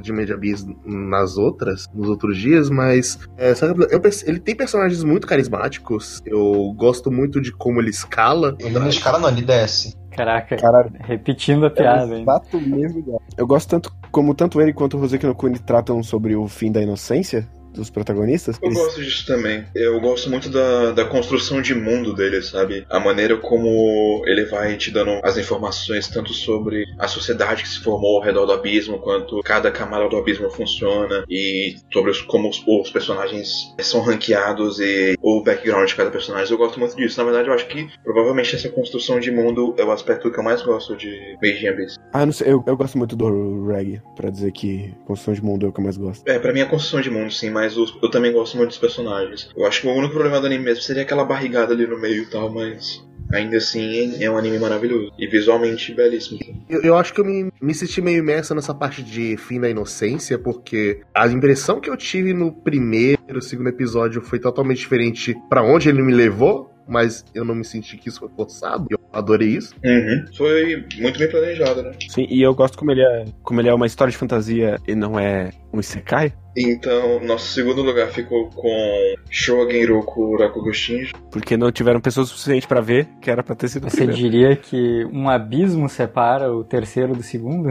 [0.00, 5.26] de Abyss nas outras, nos outros dias, mas é, sabe, eu ele tem personagens muito
[5.26, 6.22] carismáticos.
[6.24, 8.56] Eu gosto muito de como ele escala.
[8.58, 9.94] Ele não escala, não, ele desce.
[10.12, 10.92] Caraca, caralho.
[11.00, 12.22] repetindo a É piada, hein?
[12.22, 13.20] exato mesmo.
[13.36, 16.70] Eu gosto tanto como tanto ele quanto o Roseki no Kuni tratam sobre o fim
[16.70, 18.56] da inocência dos protagonistas.
[18.62, 19.64] Eu Eles- gosto disso também.
[19.74, 22.86] Eu gosto muito da, da construção de mundo dele, sabe?
[22.90, 27.80] A maneira como ele vai te dando as informações tanto sobre a sociedade que se
[27.80, 32.48] formou ao redor do abismo, quanto cada camada do abismo funciona, e sobre os, como
[32.48, 36.50] os, os personagens são ranqueados e o background de cada personagem.
[36.52, 37.18] Eu gosto muito disso.
[37.18, 40.44] Na verdade, eu acho que provavelmente essa construção de mundo é o aspecto que eu
[40.44, 41.08] mais gosto de
[41.42, 41.96] in Abyss.
[42.12, 45.66] Ah, não sei, eu, eu gosto muito do Reg, pra dizer que construção de mundo
[45.66, 46.26] é o que eu mais gosto.
[46.28, 48.70] É, pra mim é a construção de mundo, sim, mas os- eu também gosto muito
[48.70, 49.48] dos personagens.
[49.56, 52.22] Eu acho que o único problema do anime mesmo seria aquela barrigada ali no meio
[52.22, 53.02] e tal, mas
[53.32, 55.10] ainda assim é um anime maravilhoso.
[55.18, 56.38] E visualmente belíssimo.
[56.68, 59.70] Eu, eu acho que eu me, me senti meio imerso nessa parte de fim da
[59.70, 65.62] inocência, porque a impressão que eu tive no primeiro, segundo episódio foi totalmente diferente pra
[65.62, 66.71] onde ele me levou.
[66.88, 68.86] Mas eu não me senti que isso foi forçado.
[68.90, 69.74] Eu adorei isso.
[69.84, 70.24] Uhum.
[70.36, 71.92] Foi muito bem planejado, né?
[72.08, 74.94] Sim, e eu gosto como ele é, como ele é uma história de fantasia e
[74.94, 81.12] não é um isekai, Então, nosso segundo lugar ficou com Shogenroku Rakugo Shinji.
[81.30, 84.20] porque não tiveram pessoas suficientes pra ver, que era pra ter sido o Você primeiro.
[84.20, 87.70] diria que um abismo separa o terceiro do segundo?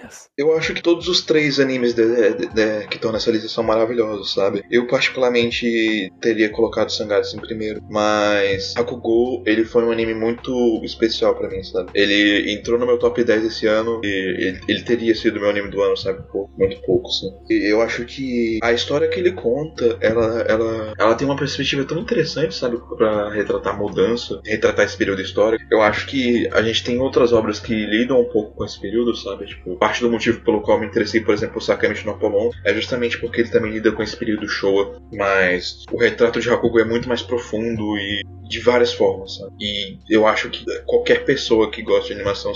[0.00, 0.28] Deus.
[0.36, 3.62] Eu acho que todos os três animes de- de- de- que estão nessa lista são
[3.62, 4.64] maravilhosos, sabe?
[4.70, 11.34] Eu particularmente teria colocado Sangatsu em primeiro, mas Hakugo, ele foi um anime muito especial
[11.36, 11.90] pra mim, sabe?
[11.94, 14.08] Ele entrou no meu top 10 esse ano e
[14.48, 16.22] ele, ele teria sido meu anime do ano, sabe?
[16.30, 17.30] Pouco, muito pouco, sim.
[17.48, 21.84] E eu acho que a história que ele conta, ela, ela, ela tem uma perspectiva
[21.84, 22.78] tão interessante, sabe?
[22.96, 25.64] Pra retratar mudança, retratar esse período histórico.
[25.70, 29.03] Eu acho que a gente tem outras obras que lidam um pouco com esse período,
[29.12, 29.46] sabe?
[29.46, 32.72] Tipo, parte do motivo pelo qual me interessei, por exemplo, por Sakamichi no Apollon, é
[32.72, 36.84] justamente porque ele também lida com esse período Showa, mas o retrato de Hakugo é
[36.84, 39.52] muito mais profundo e de várias formas, sabe?
[39.60, 42.52] E eu acho que qualquer pessoa que gosta de animação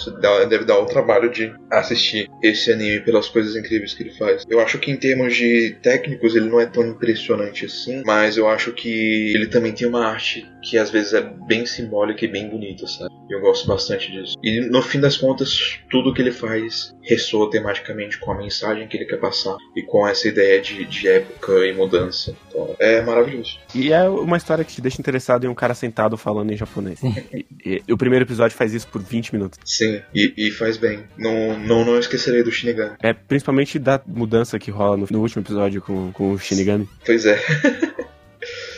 [0.49, 4.44] deve dar o trabalho de assistir esse anime pelas coisas incríveis que ele faz.
[4.49, 8.49] Eu acho que em termos de técnicos ele não é tão impressionante assim, mas eu
[8.49, 12.49] acho que ele também tem uma arte que às vezes é bem simbólica e bem
[12.49, 13.14] bonita, sabe?
[13.30, 14.36] Eu gosto bastante disso.
[14.42, 18.97] E no fim das contas, tudo que ele faz ressoa tematicamente com a mensagem que
[18.97, 22.34] ele quer passar e com essa ideia de, de época e mudança.
[22.49, 23.59] Então, é maravilhoso.
[23.74, 27.01] E é uma história que te deixa interessado em um cara sentado falando em japonês.
[27.03, 29.59] E, e- e o primeiro episódio faz isso por 20 minutos.
[29.64, 31.05] Sim, e, e faz bem.
[31.16, 32.97] Não, não, não esquecerei do Shinigami.
[33.03, 36.89] É principalmente da mudança que rola no, no último episódio com, com o Shinigami.
[37.05, 37.39] Pois é.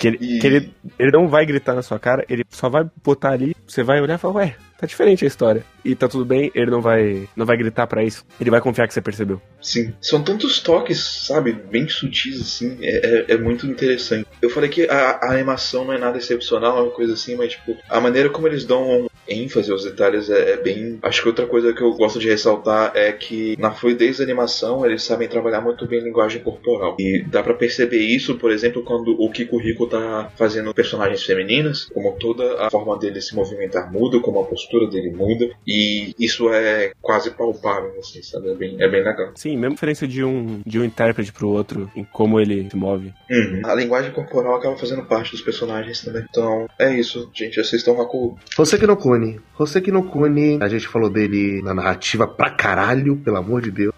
[0.00, 2.84] Que, ele, E- que ele, ele não vai gritar na sua cara, ele só vai
[3.04, 5.64] botar ali, você vai olhar e falar, ué, tá diferente a história.
[5.84, 8.24] E tá tudo bem, ele não vai, não vai gritar pra isso.
[8.40, 9.40] Ele vai confiar que você percebeu.
[9.60, 9.92] Sim.
[10.00, 11.52] São tantos toques, sabe?
[11.52, 12.78] Bem sutis, assim.
[12.80, 14.26] É, é, é muito interessante.
[14.40, 17.76] Eu falei que a, a animação não é nada excepcional, uma coisa assim, mas, tipo,
[17.88, 20.98] a maneira como eles dão ênfase aos detalhes é, é bem.
[21.02, 24.84] Acho que outra coisa que eu gosto de ressaltar é que na fluidez da animação
[24.84, 26.96] eles sabem trabalhar muito bem a linguagem corporal.
[26.98, 31.84] E dá pra perceber isso, por exemplo, quando o Kiko Rico tá fazendo personagens femininas,
[31.92, 35.50] como toda a forma dele se movimentar muda, como a postura dele muda.
[35.66, 38.50] E isso é quase palpável, assim, sabe?
[38.50, 39.30] É bem, é bem legal.
[39.34, 43.12] Sim, mesmo diferença de um, de um intérprete pro outro, em como ele se move.
[43.30, 43.62] Uhum.
[43.64, 46.24] A linguagem corporal acaba fazendo parte dos personagens também.
[46.28, 47.60] Então, é isso, gente.
[47.60, 48.38] Assistam Haku.
[48.58, 49.40] Hoseki no Kuni.
[49.58, 53.94] Hoseki no Kuni, a gente falou dele na narrativa pra caralho, pelo amor de Deus.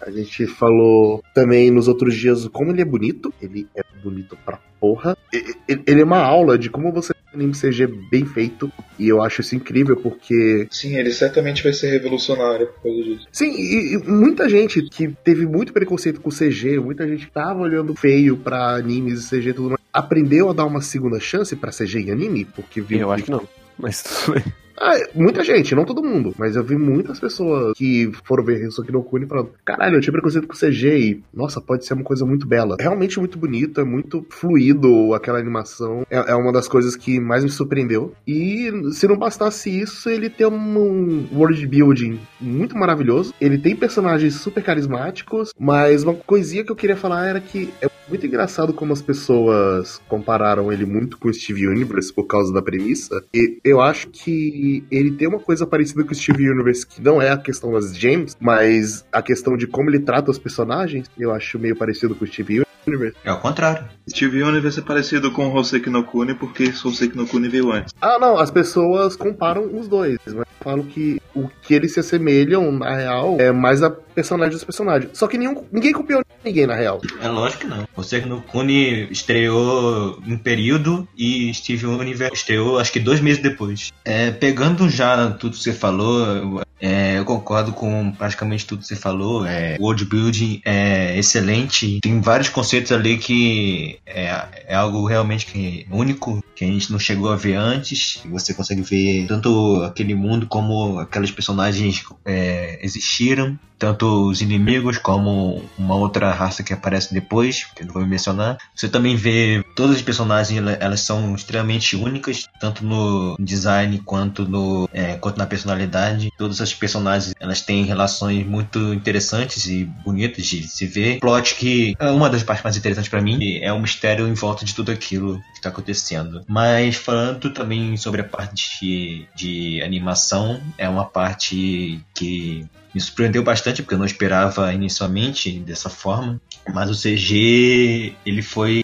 [0.00, 3.32] A gente falou também nos outros dias como ele é bonito.
[3.40, 5.16] Ele é bonito pra porra.
[5.32, 8.70] Ele é uma aula de como você faz um anime CG bem feito.
[8.98, 13.26] E eu acho isso incrível porque Sim, ele certamente vai ser revolucionário por causa disso.
[13.32, 17.60] Sim, e, e muita gente que teve muito preconceito com CG, muita gente que tava
[17.60, 21.56] olhando feio pra animes e CG e tudo mais, aprendeu a dar uma segunda chance
[21.56, 23.48] pra CG em anime, porque viu Eu acho que não.
[23.78, 24.44] Mas tudo bem.
[24.78, 28.82] Ah, muita gente, não todo mundo, mas eu vi muitas pessoas que foram ver isso
[28.82, 32.04] aqui no Kuni falando: caralho, eu tinha preconceito com CG e, nossa, pode ser uma
[32.04, 32.76] coisa muito bela.
[32.78, 36.06] Realmente muito bonito, é muito fluido aquela animação.
[36.10, 38.12] É, é uma das coisas que mais me surpreendeu.
[38.26, 43.32] E se não bastasse isso, ele tem um world building muito maravilhoso.
[43.40, 47.88] Ele tem personagens super carismáticos, mas uma coisinha que eu queria falar era que é
[48.08, 52.62] muito engraçado como as pessoas compararam ele muito com o Steve Universe por causa da
[52.62, 53.22] premissa.
[53.34, 57.20] E eu acho que ele tem uma coisa parecida com o Steve Universe, que não
[57.20, 61.10] é a questão das gems, mas a questão de como ele trata os personagens.
[61.18, 63.16] Eu acho meio parecido com o Steve Universe.
[63.24, 63.84] É o contrário.
[64.08, 67.92] Steve Universe é parecido com Hoseki no Kuni porque Hoseki no Kuni veio antes.
[68.00, 72.00] Ah, não, as pessoas comparam os dois, mas eu falo que o que eles se
[72.00, 75.10] assemelham, na real, é mais a personagem dos personagens.
[75.18, 77.00] Só que nenhum, ninguém copiou ninguém, na real.
[77.20, 77.86] É lógico que não.
[77.94, 83.92] Você no Kuni estreou em período e Steve Universe estreou acho que dois meses depois.
[84.04, 88.96] É, pegando já tudo que você falou, é, eu concordo com praticamente tudo que você
[88.96, 89.46] falou.
[89.46, 92.00] É, world building é excelente.
[92.00, 96.98] Tem vários conceitos ali que é, é algo realmente que, único que a gente não
[96.98, 98.20] chegou a ver antes.
[98.26, 105.62] Você consegue ver tanto aquele mundo como aqueles personagens é, existiram tanto os inimigos como
[105.78, 108.58] uma outra raça que aparece depois, que eu não vou mencionar.
[108.74, 114.44] Você também vê todas as personagens, ela- elas são extremamente únicas, tanto no design quanto
[114.48, 116.30] no é, quanto na personalidade.
[116.38, 121.18] Todas as personagens, elas têm relações muito interessantes e bonitas de se ver.
[121.20, 124.64] Plot que é uma das partes mais interessantes para mim é o mistério em volta
[124.64, 126.42] de tudo aquilo que está acontecendo.
[126.46, 132.66] Mas falando também sobre a parte de, de animação, é uma parte que
[132.96, 136.40] me surpreendeu bastante porque eu não esperava inicialmente dessa forma.
[136.72, 138.82] Mas o CG ele foi,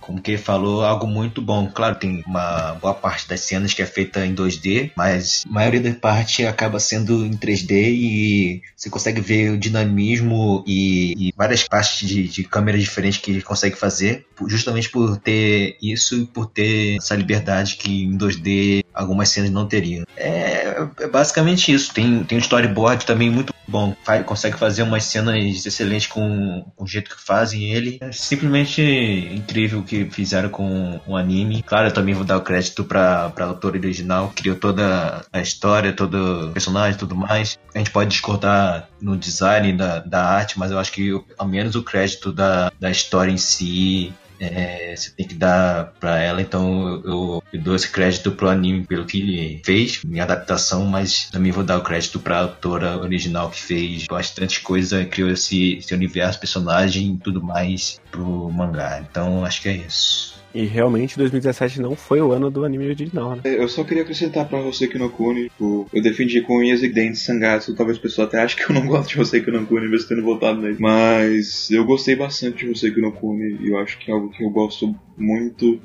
[0.00, 1.70] como que ele falou, algo muito bom.
[1.70, 5.80] Claro, tem uma boa parte das cenas que é feita em 2D, mas a maioria
[5.80, 11.62] da parte acaba sendo em 3D e você consegue ver o dinamismo e, e várias
[11.68, 16.46] partes de, de câmeras diferentes que ele consegue fazer, justamente por ter isso e por
[16.46, 20.06] ter essa liberdade que em 2D algumas cenas não teriam.
[20.16, 20.59] É
[20.98, 21.92] É, basicamente isso.
[21.92, 23.94] Tem, tem um storyboard também muito bom.
[24.04, 27.98] Faz, consegue fazer umas cenas excelentes com, com o jeito que fazem ele.
[28.00, 31.62] É simplesmente incrível o que fizeram com o anime.
[31.62, 34.32] Claro, eu também vou dar o crédito pra, pra autora original.
[34.34, 37.58] Criou toda a história, todo o personagem tudo mais.
[37.74, 41.74] A gente pode discordar no design da, da arte, mas eu acho que ao menos
[41.74, 47.02] o crédito da, da história em si é, você tem que dar pra ela, então
[47.04, 51.52] eu, eu, dou esse crédito pro anime pelo que ele fez, minha adaptação, mas também
[51.52, 56.40] vou dar o crédito pra autora original que fez bastante coisa, criou esse, esse universo,
[56.40, 59.04] personagem e tudo mais pro mangá.
[59.08, 60.39] Então acho que é isso.
[60.54, 63.42] E realmente 2017 não foi o ano do anime original, né?
[63.44, 66.88] Eu só queria acrescentar pra você que no Kuni, tipo, eu defendi com unhas e
[66.88, 69.66] dentes Sangatsu, talvez o pessoal até ache que eu não gosto de você que no
[69.66, 70.76] Kuni, mesmo tendo votado nele.
[70.78, 74.30] Mas eu gostei bastante de você que no Kuni, e eu acho que é algo
[74.30, 75.80] que eu gosto muito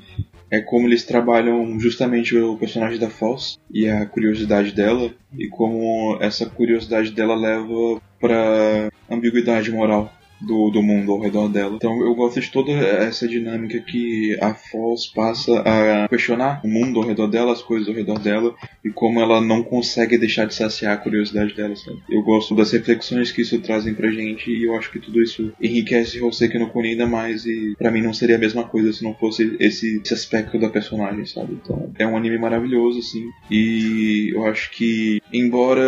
[0.50, 6.18] é como eles trabalham justamente o personagem da False e a curiosidade dela, e como
[6.20, 11.76] essa curiosidade dela leva pra ambiguidade moral do, do mundo ao redor dela.
[11.76, 17.00] Então eu gosto de toda essa dinâmica que a Foz passa a questionar o mundo
[17.00, 20.54] ao redor dela, as coisas ao redor dela e como ela não consegue deixar de
[20.54, 21.98] saciar a curiosidade dela, sabe?
[22.08, 25.52] Eu gosto das reflexões que isso trazem pra gente e eu acho que tudo isso
[25.60, 29.02] enriquece Hoseki no Kuni ainda mais e para mim não seria a mesma coisa se
[29.02, 31.58] não fosse esse, esse aspecto da personagem, sabe?
[31.62, 35.82] Então é um anime maravilhoso, assim, e eu acho que embora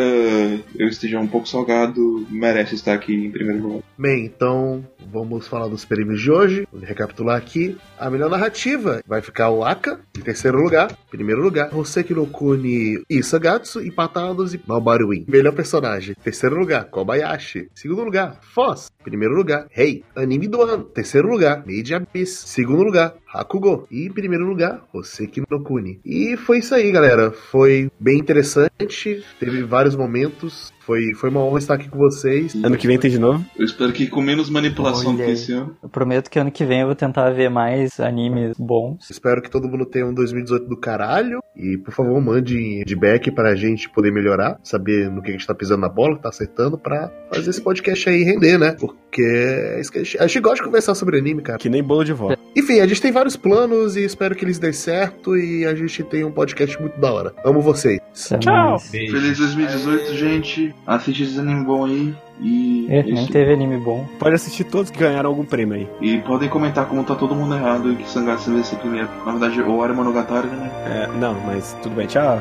[0.79, 3.83] eu esteja um pouco salgado, merece estar aqui em primeiro lugar.
[3.97, 6.68] Bem, então, vamos falar dos prêmios de hoje.
[6.72, 7.76] Vou recapitular aqui.
[7.99, 10.97] A melhor narrativa vai ficar o Aka, em terceiro lugar.
[11.11, 15.24] Primeiro lugar, Hoseki no Kuni Isagatsu, empatados e Malbaruin.
[15.26, 17.68] Melhor personagem, terceiro lugar, Kobayashi.
[17.74, 18.93] Segundo lugar, Foz.
[19.03, 20.05] Primeiro lugar, Rei.
[20.14, 20.84] Anime do ano.
[20.84, 22.45] Terceiro lugar, Made Abyss.
[22.47, 23.89] Segundo lugar, Hakugo.
[23.91, 26.01] E em primeiro lugar, Hoseki no Kuni.
[26.05, 27.32] E foi isso aí, galera.
[27.32, 29.24] Foi bem interessante.
[29.41, 30.72] Teve vários momentos.
[30.89, 32.55] Foi, foi uma honra estar aqui com vocês.
[32.64, 33.45] Ano que vem tem de novo?
[33.59, 35.76] Eu espero que com menos manipulação Olha do que esse ano.
[35.82, 39.11] Eu prometo que ano que vem eu vou tentar ver mais animes bons.
[39.11, 41.41] Espero que todo mundo tenha um 2018 do caralho.
[41.55, 45.55] E, por favor, mande feedback pra gente poder melhorar, saber no que a gente tá
[45.55, 48.74] pisando na bola, tá acertando, pra fazer esse podcast aí render, né?
[48.80, 51.59] Porque é isso que a gente, a gente gosta de conversar sobre anime, cara.
[51.59, 52.34] Que nem bolo de vó.
[52.57, 56.03] Enfim, a gente tem vários planos e espero que eles dêem certo e a gente
[56.05, 57.34] tenha um podcast muito da hora.
[57.45, 58.01] Amo vocês.
[58.41, 58.78] Tchau!
[58.78, 60.74] Feliz 2018, gente.
[60.87, 62.14] Assiste esse anime bom aí.
[62.41, 64.07] E, É, nem teve anime bom.
[64.18, 65.89] Pode assistir todos que ganharam algum prêmio aí.
[66.01, 69.09] e podem comentar como tá todo mundo errado e que Sangatsu deve ser primeiro.
[69.26, 70.70] Na verdade, ou era Monogatari, né?
[70.87, 72.41] É, não, mas tudo bem, tchau.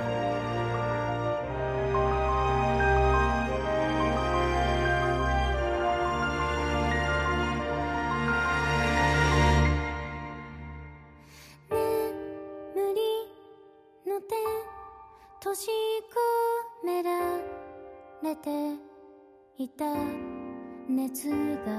[21.20, 21.32] 知
[21.66, 21.77] 道。